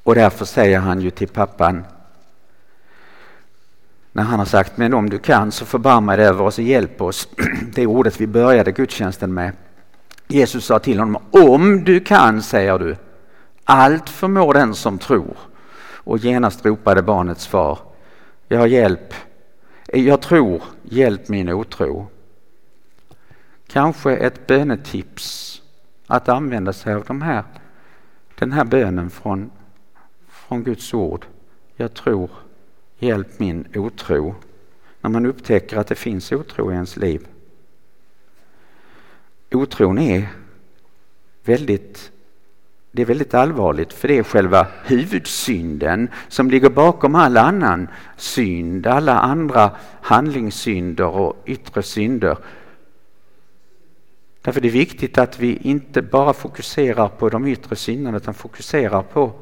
Och 0.10 0.16
därför 0.16 0.46
säger 0.46 0.80
han 0.80 1.02
ju 1.02 1.10
till 1.10 1.28
pappan 1.28 1.86
när 4.12 4.24
han 4.24 4.40
har 4.40 4.46
sagt 4.46 4.78
men 4.78 4.94
om 4.94 5.10
du 5.10 5.20
kan 5.20 5.52
så 5.52 5.66
förbarma 5.66 6.16
dig 6.16 6.26
över 6.26 6.44
oss 6.44 6.58
och 6.58 6.64
hjälp 6.64 7.02
oss. 7.02 7.28
Det 7.76 7.88
ordet 7.88 8.22
vi 8.22 8.28
började 8.28 8.72
gudstjänsten 8.72 9.34
med. 9.34 9.54
Jesus 10.28 10.66
sa 10.66 10.80
till 10.80 11.00
honom 11.00 11.24
om 11.32 11.84
du 11.84 12.00
kan 12.00 12.42
säger 12.42 12.80
du. 12.80 12.96
Allt 13.64 14.10
förmår 14.10 14.54
den 14.54 14.76
som 14.76 14.98
tror. 14.98 15.38
Och 15.94 16.18
genast 16.18 16.66
ropade 16.66 17.02
barnets 17.02 17.48
far. 17.48 17.80
Jag 18.48 18.68
hjälp. 18.68 19.14
Jag 19.86 20.22
tror, 20.22 20.64
hjälp 20.84 21.30
min 21.30 21.50
otro. 21.50 22.08
Kanske 23.68 24.16
ett 24.16 24.48
bönetips 24.48 25.62
att 26.08 26.30
använda 26.30 26.74
sig 26.74 26.94
av 26.94 27.04
de 27.04 27.22
här, 27.22 27.44
den 28.36 28.52
här 28.52 28.64
bönen 28.64 29.10
från, 29.10 29.52
från 30.50 30.64
Guds 30.64 30.94
ord. 30.94 31.26
Jag 31.76 31.94
tror, 31.94 32.30
hjälp 32.98 33.40
min 33.40 33.68
otro. 33.76 34.36
När 35.02 35.10
man 35.10 35.26
upptäcker 35.26 35.78
att 35.78 35.88
det 35.88 35.96
finns 35.96 36.32
otro 36.32 36.72
i 36.72 36.74
ens 36.74 36.98
liv. 36.98 37.28
Otron 39.52 40.00
är 40.00 40.28
väldigt 41.44 42.12
det 42.92 43.02
är 43.02 43.06
väldigt 43.06 43.34
allvarligt 43.34 43.94
för 43.94 44.08
det 44.08 44.18
är 44.18 44.24
själva 44.24 44.68
huvudsynden 44.86 46.10
som 46.28 46.50
ligger 46.50 46.70
bakom 46.70 47.16
all 47.16 47.38
annan 47.38 47.88
synd, 48.18 48.88
alla 48.88 49.20
andra 49.20 49.72
handlingssynder 50.02 51.08
och 51.08 51.44
yttre 51.46 51.84
synder 51.84 52.38
Därför 54.42 54.60
är 54.60 54.64
det 54.64 54.70
viktigt 54.70 55.18
att 55.18 55.40
vi 55.40 55.58
inte 55.62 56.02
bara 56.02 56.34
fokuserar 56.34 57.08
på 57.08 57.30
de 57.30 57.48
yttre 57.48 57.76
synderna 57.76 58.18
utan 58.18 58.34
fokuserar 58.34 59.02
på 59.02 59.34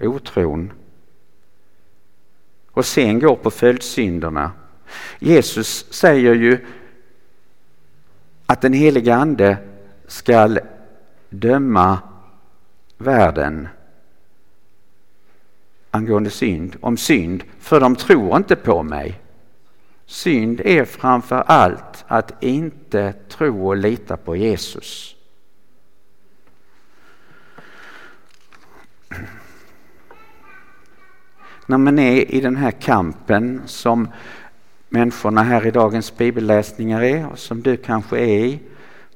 otron. 0.00 0.72
Och 2.70 2.86
sen 2.86 3.18
går 3.18 3.36
på 3.36 3.50
följdsynderna. 3.50 4.52
Jesus 5.18 5.92
säger 5.92 6.34
ju 6.34 6.66
att 8.46 8.60
den 8.60 8.72
helige 8.72 9.14
Ande 9.14 9.56
skall 10.06 10.60
döma 11.28 11.98
världen 12.98 13.68
angående 15.90 16.30
synd, 16.30 16.76
om 16.80 16.96
synd, 16.96 17.44
för 17.58 17.80
de 17.80 17.96
tror 17.96 18.36
inte 18.36 18.56
på 18.56 18.82
mig. 18.82 19.20
Synd 20.06 20.60
är 20.60 20.84
framför 20.84 21.44
allt 21.46 22.04
att 22.06 22.42
inte 22.42 23.14
tro 23.28 23.68
och 23.68 23.76
lita 23.76 24.16
på 24.16 24.36
Jesus. 24.36 25.16
När 31.70 31.78
man 31.78 31.98
är 31.98 32.34
i 32.34 32.40
den 32.40 32.56
här 32.56 32.70
kampen 32.70 33.62
som 33.66 34.08
människorna 34.88 35.42
här 35.42 35.66
i 35.66 35.70
dagens 35.70 36.16
bibelläsningar 36.16 37.02
är 37.02 37.26
och 37.32 37.38
som 37.38 37.62
du 37.62 37.76
kanske 37.76 38.18
är 38.18 38.44
i. 38.44 38.60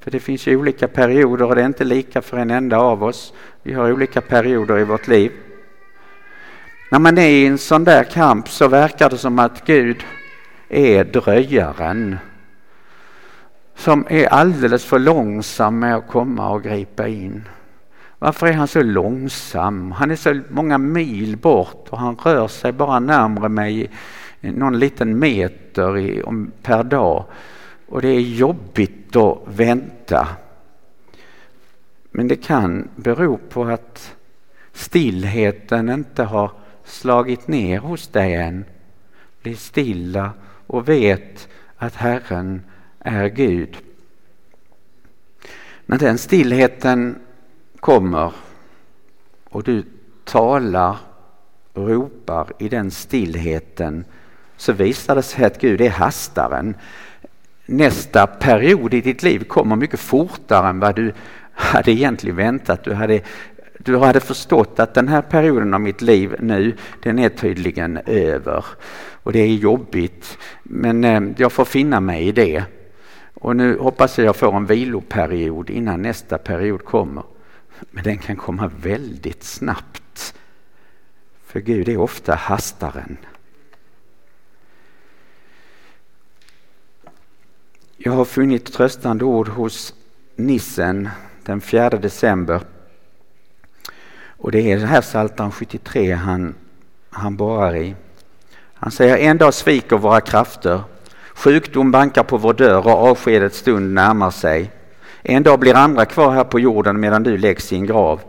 För 0.01 0.11
det 0.11 0.21
finns 0.21 0.47
ju 0.47 0.57
olika 0.57 0.89
perioder 0.89 1.45
och 1.45 1.55
det 1.55 1.63
är 1.63 1.67
inte 1.67 1.85
lika 1.85 2.23
för 2.23 2.37
en 2.37 2.51
enda 2.51 2.79
av 2.79 3.05
oss. 3.05 3.33
Vi 3.63 3.73
har 3.73 3.93
olika 3.93 4.21
perioder 4.21 4.79
i 4.79 4.85
vårt 4.85 5.09
liv. 5.09 5.33
När 6.91 6.99
man 6.99 7.19
är 7.19 7.29
i 7.29 7.47
en 7.47 7.59
sån 7.59 7.85
där 7.85 8.05
kamp 8.05 8.49
så 8.49 8.69
verkar 8.69 9.11
det 9.11 9.19
som 9.19 9.39
att 9.39 9.67
Gud 9.67 10.05
är 10.69 11.05
dröjaren 11.05 12.17
som 13.77 14.07
är 14.11 14.27
alldeles 14.27 14.85
för 14.85 14.99
långsam 14.99 15.79
med 15.79 15.97
att 15.97 16.09
komma 16.09 16.51
och 16.51 16.63
gripa 16.63 17.09
in. 17.09 17.49
Varför 18.25 18.47
är 18.47 18.53
han 18.53 18.69
så 18.69 18.83
långsam? 18.83 19.93
Han 19.93 20.11
är 20.11 20.17
så 20.17 20.41
många 20.49 20.79
mil 20.79 21.37
bort 21.37 21.87
och 21.91 21.99
han 21.99 22.17
rör 22.17 22.49
sig 22.49 22.73
bara 22.73 23.01
närmre 23.01 23.49
mig 23.49 23.91
någon 24.41 24.79
liten 24.79 25.19
meter 25.19 25.99
i, 25.99 26.23
om, 26.23 26.53
per 26.63 26.83
dag. 26.85 27.25
Och 27.87 28.03
det 28.03 28.09
är 28.09 28.21
jobbigt 28.21 29.17
att 29.17 29.39
vänta. 29.47 30.29
Men 32.11 32.29
det 32.29 32.37
kan 32.37 32.89
bero 32.97 33.37
på 33.37 33.65
att 33.65 34.17
stillheten 34.73 35.89
inte 35.89 36.23
har 36.23 36.51
slagit 36.85 37.49
ner 37.49 37.79
hos 37.79 38.09
dig 38.09 38.35
än. 38.35 38.65
Bli 39.43 39.57
stilla 39.57 40.31
och 40.67 40.89
vet 40.89 41.49
att 41.77 41.95
Herren 41.95 42.63
är 42.99 43.29
Gud. 43.29 43.77
När 45.87 45.99
den 45.99 46.19
stillheten 46.19 47.19
kommer 47.85 48.33
och 49.45 49.63
du 49.63 49.83
talar 50.25 50.97
och 51.73 51.89
ropar 51.89 52.47
i 52.59 52.69
den 52.69 52.91
stillheten 52.91 54.05
så 54.57 54.73
visar 54.73 55.15
det 55.15 55.23
sig 55.23 55.45
att 55.45 55.61
Gud 55.61 55.81
är 55.81 55.91
hastaren. 55.91 56.77
Nästa 57.67 58.27
period 58.27 58.95
i 58.95 59.01
ditt 59.01 59.23
liv 59.23 59.45
kommer 59.45 59.77
mycket 59.77 60.01
fortare 60.01 60.69
än 60.69 60.81
vad 60.81 60.97
du 60.97 61.13
hade 61.53 61.93
egentligen 61.93 62.37
väntat. 62.37 62.85
Du 62.85 62.93
hade, 62.95 63.21
du 63.79 63.97
hade 63.97 64.21
förstått 64.21 64.81
att 64.81 64.95
den 64.95 65.09
här 65.09 65.23
perioden 65.23 65.75
av 65.75 65.81
mitt 65.81 66.03
liv 66.03 66.37
nu, 66.41 66.77
den 67.03 67.19
är 67.19 67.29
tydligen 67.29 67.99
över. 68.07 68.65
Och 69.23 69.33
det 69.33 69.41
är 69.41 69.55
jobbigt, 69.55 70.39
men 70.63 71.05
eh, 71.05 71.23
jag 71.37 71.53
får 71.53 71.65
finna 71.65 72.01
mig 72.01 72.29
i 72.29 72.33
det. 72.33 72.65
Och 73.35 73.57
nu 73.57 73.79
hoppas 73.79 74.19
jag 74.19 74.27
jag 74.27 74.37
får 74.37 74.57
en 74.57 74.67
viloperiod 74.67 75.71
innan 75.71 76.03
nästa 76.03 76.39
period 76.39 76.85
kommer. 76.85 77.23
Men 77.81 78.05
den 78.05 78.19
kan 78.19 78.37
komma 78.37 78.71
väldigt 78.83 79.45
snabbt. 79.45 80.35
För 81.47 81.61
Gud 81.61 81.89
är 81.89 81.97
ofta 81.97 82.35
hastaren. 82.35 83.17
Jag 87.97 88.13
har 88.13 88.25
funnit 88.25 88.73
tröstande 88.73 89.25
ord 89.25 89.49
hos 89.49 89.95
Nissen 90.37 91.09
den 91.43 91.61
4 91.61 91.91
december. 91.91 92.61
Och 94.45 94.53
det 94.53 94.73
är 94.73 94.79
det 94.79 94.87
här 94.87 95.01
Psaltaren 95.01 95.53
73 95.53 96.13
han, 96.13 96.55
han 97.11 97.37
borrar 97.37 97.77
i. 97.77 97.95
Han 98.75 98.91
säger 98.91 99.17
en 99.17 99.39
dag 99.39 99.55
sviker 99.55 99.97
våra 99.97 100.21
krafter. 100.21 100.83
Sjukdom 101.35 101.91
bankar 101.91 102.23
på 102.23 102.37
vår 102.37 102.55
dörr 102.55 102.87
och 102.87 103.09
avskedets 103.09 103.59
stund 103.59 103.95
närmar 103.95 104.31
sig. 104.31 104.71
En 105.27 105.43
dag 105.43 105.61
blir 105.61 105.75
andra 105.75 106.05
kvar 106.05 106.31
här 106.31 106.45
på 106.45 106.61
jorden 106.61 107.01
medan 107.01 107.23
du 107.23 107.39
läggs 107.39 107.73
i 107.73 107.77
en 107.77 107.87
grav. 107.87 108.21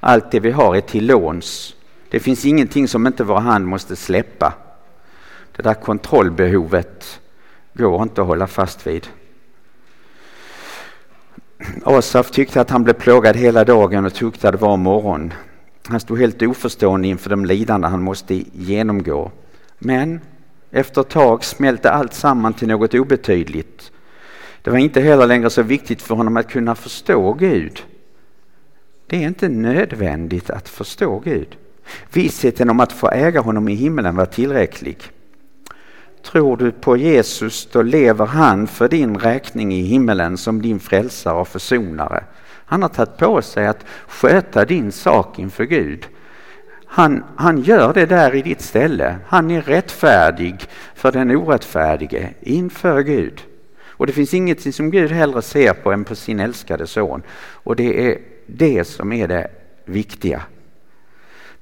Allt 0.00 0.30
det 0.30 0.40
vi 0.40 0.50
har 0.50 0.76
är 0.76 0.80
till 0.80 1.06
låns. 1.06 1.74
Det 2.10 2.20
finns 2.20 2.44
ingenting 2.44 2.88
som 2.88 3.06
inte 3.06 3.24
vår 3.24 3.40
hand 3.40 3.66
måste 3.66 3.96
släppa. 3.96 4.52
Det 5.56 5.62
där 5.62 5.74
kontrollbehovet 5.74 7.20
går 7.74 8.02
inte 8.02 8.20
att 8.20 8.26
hålla 8.26 8.46
fast 8.46 8.86
vid. 8.86 9.06
Asaf 11.84 12.30
tyckte 12.30 12.60
att 12.60 12.70
han 12.70 12.84
blev 12.84 12.94
plågad 12.94 13.36
hela 13.36 13.64
dagen 13.64 14.04
och 14.04 14.14
tuktade 14.14 14.56
var 14.56 14.76
morgon. 14.76 15.32
Han 15.86 16.00
stod 16.00 16.18
helt 16.18 16.42
oförstående 16.42 17.08
inför 17.08 17.30
de 17.30 17.44
lidande 17.44 17.88
han 17.88 18.02
måste 18.02 18.34
genomgå. 18.52 19.30
Men 19.78 20.20
efter 20.70 21.00
ett 21.00 21.08
tag 21.08 21.44
smälte 21.44 21.90
allt 21.90 22.14
samman 22.14 22.54
till 22.54 22.68
något 22.68 22.94
obetydligt. 22.94 23.92
Det 24.66 24.70
var 24.70 24.78
inte 24.78 25.00
heller 25.00 25.26
längre 25.26 25.50
så 25.50 25.62
viktigt 25.62 26.02
för 26.02 26.14
honom 26.14 26.36
att 26.36 26.50
kunna 26.50 26.74
förstå 26.74 27.32
Gud. 27.32 27.82
Det 29.06 29.16
är 29.16 29.26
inte 29.28 29.48
nödvändigt 29.48 30.50
att 30.50 30.68
förstå 30.68 31.18
Gud. 31.18 31.56
Vissheten 32.12 32.70
om 32.70 32.80
att 32.80 32.92
få 32.92 33.10
äga 33.10 33.40
honom 33.40 33.68
i 33.68 33.74
himlen 33.74 34.16
var 34.16 34.26
tillräcklig. 34.26 34.98
Tror 36.22 36.56
du 36.56 36.72
på 36.72 36.96
Jesus 36.96 37.68
då 37.72 37.82
lever 37.82 38.26
han 38.26 38.66
för 38.66 38.88
din 38.88 39.18
räkning 39.18 39.74
i 39.74 39.82
himmelen 39.82 40.36
som 40.36 40.62
din 40.62 40.80
frälsare 40.80 41.40
och 41.40 41.48
försonare. 41.48 42.24
Han 42.44 42.82
har 42.82 42.88
tagit 42.88 43.16
på 43.16 43.42
sig 43.42 43.66
att 43.66 43.84
sköta 44.08 44.64
din 44.64 44.92
sak 44.92 45.38
inför 45.38 45.64
Gud. 45.64 46.06
Han, 46.86 47.24
han 47.36 47.62
gör 47.62 47.92
det 47.94 48.06
där 48.06 48.34
i 48.34 48.42
ditt 48.42 48.62
ställe. 48.62 49.16
Han 49.26 49.50
är 49.50 49.62
rättfärdig 49.62 50.56
för 50.94 51.12
den 51.12 51.30
orättfärdige 51.30 52.34
inför 52.40 53.02
Gud. 53.02 53.42
Och 53.96 54.06
det 54.06 54.12
finns 54.12 54.34
ingenting 54.34 54.72
som 54.72 54.90
Gud 54.90 55.10
hellre 55.10 55.42
ser 55.42 55.72
på 55.72 55.92
än 55.92 56.04
på 56.04 56.14
sin 56.14 56.40
älskade 56.40 56.86
son. 56.86 57.22
Och 57.52 57.76
det 57.76 58.10
är 58.10 58.18
det 58.46 58.84
som 58.84 59.12
är 59.12 59.28
det 59.28 59.50
viktiga. 59.84 60.42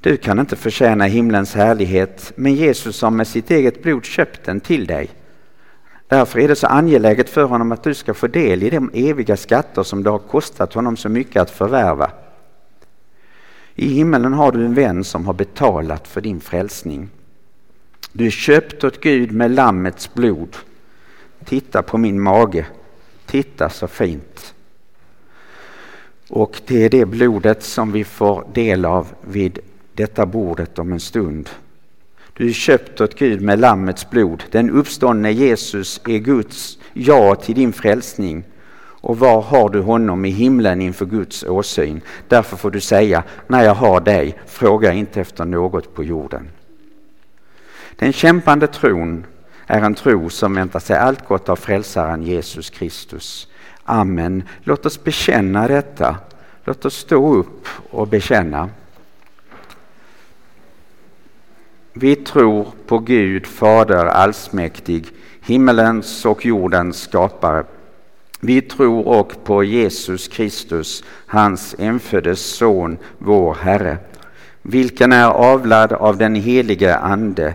Du 0.00 0.16
kan 0.16 0.38
inte 0.38 0.56
förtjäna 0.56 1.04
himlens 1.04 1.54
härlighet, 1.54 2.32
men 2.36 2.54
Jesus 2.54 3.02
har 3.02 3.10
med 3.10 3.26
sitt 3.26 3.50
eget 3.50 3.82
blod 3.82 4.04
köpt 4.04 4.44
den 4.44 4.60
till 4.60 4.86
dig. 4.86 5.10
Därför 6.08 6.38
är 6.38 6.48
det 6.48 6.56
så 6.56 6.66
angeläget 6.66 7.30
för 7.30 7.44
honom 7.44 7.72
att 7.72 7.82
du 7.82 7.94
ska 7.94 8.14
få 8.14 8.26
del 8.26 8.62
i 8.62 8.70
de 8.70 8.90
eviga 8.94 9.36
skatter 9.36 9.82
som 9.82 10.02
det 10.02 10.10
har 10.10 10.18
kostat 10.18 10.74
honom 10.74 10.96
så 10.96 11.08
mycket 11.08 11.42
att 11.42 11.50
förvärva. 11.50 12.10
I 13.74 13.88
himmelen 13.88 14.32
har 14.32 14.52
du 14.52 14.64
en 14.64 14.74
vän 14.74 15.04
som 15.04 15.26
har 15.26 15.34
betalat 15.34 16.08
för 16.08 16.20
din 16.20 16.40
frälsning. 16.40 17.08
Du 18.12 18.26
är 18.26 18.30
köpt 18.30 18.84
åt 18.84 19.00
Gud 19.00 19.32
med 19.32 19.50
Lammets 19.50 20.14
blod. 20.14 20.56
Titta 21.44 21.82
på 21.82 21.98
min 21.98 22.20
mage. 22.20 22.66
Titta 23.26 23.68
så 23.68 23.86
fint. 23.86 24.54
Och 26.28 26.60
det 26.66 26.84
är 26.84 26.90
det 26.90 27.04
blodet 27.04 27.62
som 27.62 27.92
vi 27.92 28.04
får 28.04 28.46
del 28.52 28.84
av 28.84 29.06
vid 29.20 29.58
detta 29.92 30.26
bordet 30.26 30.78
om 30.78 30.92
en 30.92 31.00
stund. 31.00 31.50
Du 32.32 32.48
är 32.48 32.52
köpt 32.52 33.00
åt 33.00 33.18
Gud 33.18 33.42
med 33.42 33.58
Lammets 33.58 34.10
blod. 34.10 34.44
Den 34.50 34.70
uppståndne 34.70 35.30
Jesus 35.30 36.00
är 36.08 36.18
Guds 36.18 36.78
ja 36.92 37.34
till 37.34 37.54
din 37.54 37.72
frälsning. 37.72 38.44
Och 38.76 39.18
var 39.18 39.42
har 39.42 39.68
du 39.68 39.80
honom 39.80 40.24
i 40.24 40.30
himlen 40.30 40.80
inför 40.80 41.06
Guds 41.06 41.44
åsyn? 41.44 42.00
Därför 42.28 42.56
får 42.56 42.70
du 42.70 42.80
säga, 42.80 43.22
när 43.46 43.64
jag 43.64 43.74
har 43.74 44.00
dig, 44.00 44.38
fråga 44.46 44.92
inte 44.92 45.20
efter 45.20 45.44
något 45.44 45.94
på 45.94 46.04
jorden. 46.04 46.48
Den 47.96 48.12
kämpande 48.12 48.66
tron 48.66 49.26
är 49.66 49.80
en 49.80 49.94
tro 49.94 50.30
som 50.30 50.54
väntar 50.54 50.80
sig 50.80 50.96
allt 50.96 51.28
gott 51.28 51.48
av 51.48 51.56
frälsaren 51.56 52.22
Jesus 52.22 52.70
Kristus. 52.70 53.48
Amen. 53.84 54.42
Låt 54.62 54.86
oss 54.86 55.04
bekänna 55.04 55.68
detta. 55.68 56.16
Låt 56.64 56.84
oss 56.84 56.94
stå 56.96 57.34
upp 57.34 57.68
och 57.90 58.08
bekänna. 58.08 58.70
Vi 61.92 62.16
tror 62.16 62.66
på 62.86 62.98
Gud 62.98 63.46
Fader 63.46 64.06
allsmäktig, 64.06 65.06
himmelens 65.40 66.24
och 66.24 66.46
jordens 66.46 67.00
skapare. 67.00 67.64
Vi 68.40 68.62
tror 68.62 69.08
och 69.08 69.44
på 69.44 69.64
Jesus 69.64 70.28
Kristus, 70.28 71.04
hans 71.26 71.74
enföddes 71.78 72.40
son, 72.40 72.98
vår 73.18 73.54
Herre, 73.54 73.98
vilken 74.62 75.12
är 75.12 75.26
avlad 75.26 75.92
av 75.92 76.16
den 76.16 76.34
helige 76.34 76.96
Ande, 76.96 77.54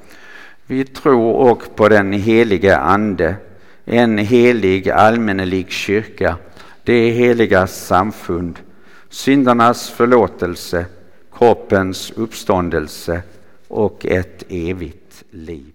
Vi 0.71 0.85
tror 0.85 1.49
också 1.49 1.71
på 1.71 1.89
den 1.89 2.13
helige 2.13 2.77
Ande, 2.77 3.35
en 3.85 4.17
helig 4.17 4.89
allmännelig 4.89 5.71
kyrka, 5.71 6.37
det 6.83 7.09
heliga 7.09 7.67
samfund, 7.67 8.59
syndernas 9.09 9.89
förlåtelse, 9.89 10.85
kroppens 11.33 12.11
uppståndelse 12.11 13.21
och 13.67 14.05
ett 14.05 14.43
evigt 14.49 15.23
liv. 15.31 15.70